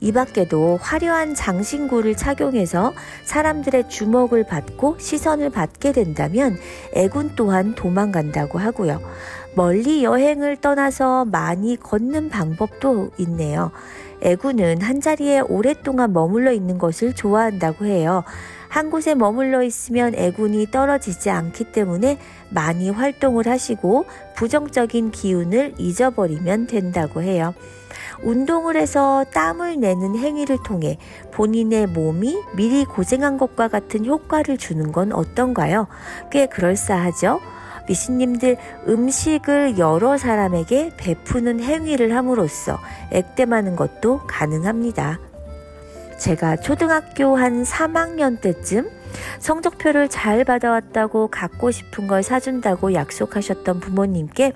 이 0.00 0.12
밖에도 0.12 0.78
화려한 0.80 1.34
장신구를 1.34 2.16
착용해서 2.16 2.92
사람들의 3.24 3.88
주목을 3.88 4.44
받고 4.44 4.98
시선을 4.98 5.50
받게 5.50 5.92
된다면 5.92 6.56
애군 6.94 7.32
또한 7.34 7.74
도망간다고 7.74 8.58
하고요. 8.58 9.00
멀리 9.54 10.04
여행을 10.04 10.58
떠나서 10.58 11.24
많이 11.24 11.76
걷는 11.76 12.28
방법도 12.28 13.10
있네요. 13.18 13.72
애군은 14.20 14.82
한자리에 14.82 15.40
오랫동안 15.40 16.12
머물러 16.12 16.52
있는 16.52 16.78
것을 16.78 17.14
좋아한다고 17.14 17.86
해요. 17.86 18.24
한 18.68 18.90
곳에 18.90 19.14
머물러 19.14 19.62
있으면 19.62 20.14
애군이 20.14 20.70
떨어지지 20.70 21.30
않기 21.30 21.72
때문에 21.72 22.18
많이 22.50 22.90
활동을 22.90 23.48
하시고 23.48 24.04
부정적인 24.36 25.10
기운을 25.10 25.74
잊어버리면 25.78 26.66
된다고 26.66 27.22
해요. 27.22 27.54
운동을 28.22 28.76
해서 28.76 29.24
땀을 29.32 29.80
내는 29.80 30.16
행위를 30.16 30.58
통해 30.64 30.98
본인의 31.32 31.88
몸이 31.88 32.42
미리 32.54 32.84
고생한 32.84 33.38
것과 33.38 33.68
같은 33.68 34.04
효과를 34.04 34.58
주는 34.58 34.92
건 34.92 35.12
어떤가요? 35.12 35.86
꽤 36.30 36.46
그럴싸하죠? 36.46 37.40
미신님들 37.88 38.56
음식을 38.86 39.78
여러 39.78 40.18
사람에게 40.18 40.92
베푸는 40.96 41.60
행위를 41.60 42.14
함으로써 42.14 42.78
액땜하는 43.10 43.76
것도 43.76 44.20
가능합니다. 44.26 45.18
제가 46.18 46.56
초등학교 46.56 47.36
한 47.36 47.62
3학년 47.62 48.40
때쯤 48.40 48.90
성적표를 49.38 50.08
잘 50.08 50.44
받아왔다고 50.44 51.28
갖고 51.28 51.70
싶은 51.70 52.08
걸 52.08 52.22
사준다고 52.22 52.92
약속하셨던 52.92 53.80
부모님께 53.80 54.52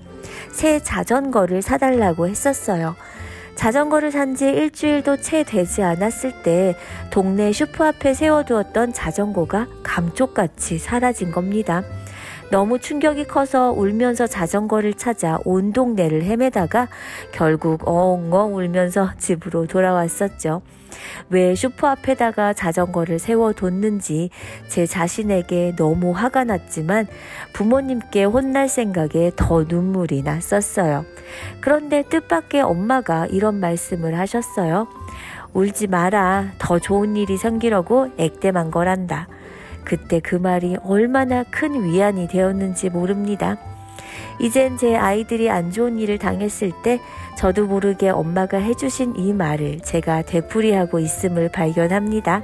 새 0.53 0.81
자전거를 0.81 1.63
사달라고 1.63 2.29
했었어요. 2.29 2.97
자전거를 3.55 4.11
산 4.11 4.35
지 4.35 4.49
일주일도 4.49 5.19
채 5.19 5.45
되지 5.45 5.83
않았을 5.83 6.43
때 6.43 6.75
동네 7.11 7.53
슈퍼 7.53 7.85
앞에 7.85 8.15
세워두었던 8.15 8.93
자전거가 8.95 9.67
감쪽같이 9.83 10.79
사라진 10.79 11.31
겁니다. 11.31 11.83
너무 12.51 12.79
충격이 12.79 13.27
커서 13.27 13.71
울면서 13.73 14.27
자전거를 14.27 14.95
찾아 14.95 15.39
온 15.45 15.73
동네를 15.73 16.23
헤매다가 16.23 16.89
결국 17.33 17.87
엉엉 17.87 18.57
울면서 18.57 19.13
집으로 19.19 19.67
돌아왔었죠. 19.67 20.63
왜 21.31 21.55
슈퍼 21.55 21.89
앞에다가 21.89 22.53
자전거를 22.53 23.19
세워뒀는지 23.19 24.31
제 24.69 24.87
자신에게 24.87 25.75
너무 25.77 26.13
화가 26.13 26.45
났지만 26.45 27.07
부모님께 27.53 28.25
혼날 28.25 28.69
생각에 28.69 29.33
더 29.37 29.65
눈물이 29.65 30.23
났었어요. 30.23 31.05
그런데 31.61 32.03
뜻밖의 32.03 32.63
엄마가 32.63 33.27
이런 33.27 33.61
말씀을 33.61 34.19
하셨어요. 34.19 34.89
울지 35.55 35.87
마라. 35.87 36.53
더 36.59 36.79
좋은 36.79 37.17
일이 37.17 37.37
생기려고 37.37 38.11
액땜한 38.17 38.71
거란다. 38.71 39.29
그때 39.85 40.21
그 40.21 40.37
말이 40.37 40.77
얼마나 40.85 41.43
큰 41.45 41.85
위안이 41.85 42.29
되었는지 42.29 42.91
모릅니다. 42.91 43.59
이젠 44.39 44.77
제 44.77 44.97
아이들이 44.97 45.51
안 45.51 45.71
좋은 45.71 45.99
일을 45.99 46.19
당했을 46.19 46.73
때 46.83 47.01
저도 47.37 47.67
모르게 47.67 48.09
엄마가 48.09 48.59
해주신 48.59 49.15
이 49.17 49.33
말을 49.33 49.81
제가 49.81 50.23
되풀이하고 50.23 50.99
있음을 50.99 51.51
발견합니다. 51.51 52.43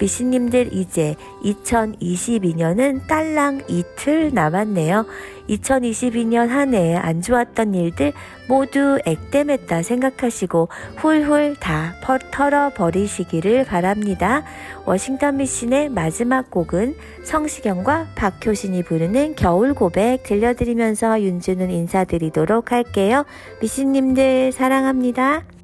미신님들 0.00 0.72
이제 0.72 1.16
2022년은 1.44 3.06
딸랑 3.06 3.62
이틀 3.68 4.32
남았네요. 4.32 5.06
2022년 5.48 6.48
한 6.48 6.74
해 6.74 6.94
안 6.96 7.22
좋았던 7.22 7.74
일들 7.74 8.12
모두 8.48 8.98
액땜했다 9.06 9.82
생각하시고 9.82 10.68
훌훌 10.96 11.56
다 11.58 11.94
털어버리시기를 12.30 13.64
바랍니다. 13.64 14.44
워싱턴 14.84 15.38
미신의 15.38 15.88
마지막 15.88 16.50
곡은 16.50 16.94
성시경과 17.24 18.08
박효신이 18.14 18.82
부르는 18.84 19.34
겨울 19.36 19.74
고백 19.74 20.22
들려드리면서 20.22 21.22
윤주는 21.22 21.70
인사드리도록 21.70 22.72
할게요. 22.72 23.24
미신님들 23.60 24.52
사랑합니다. 24.52 25.57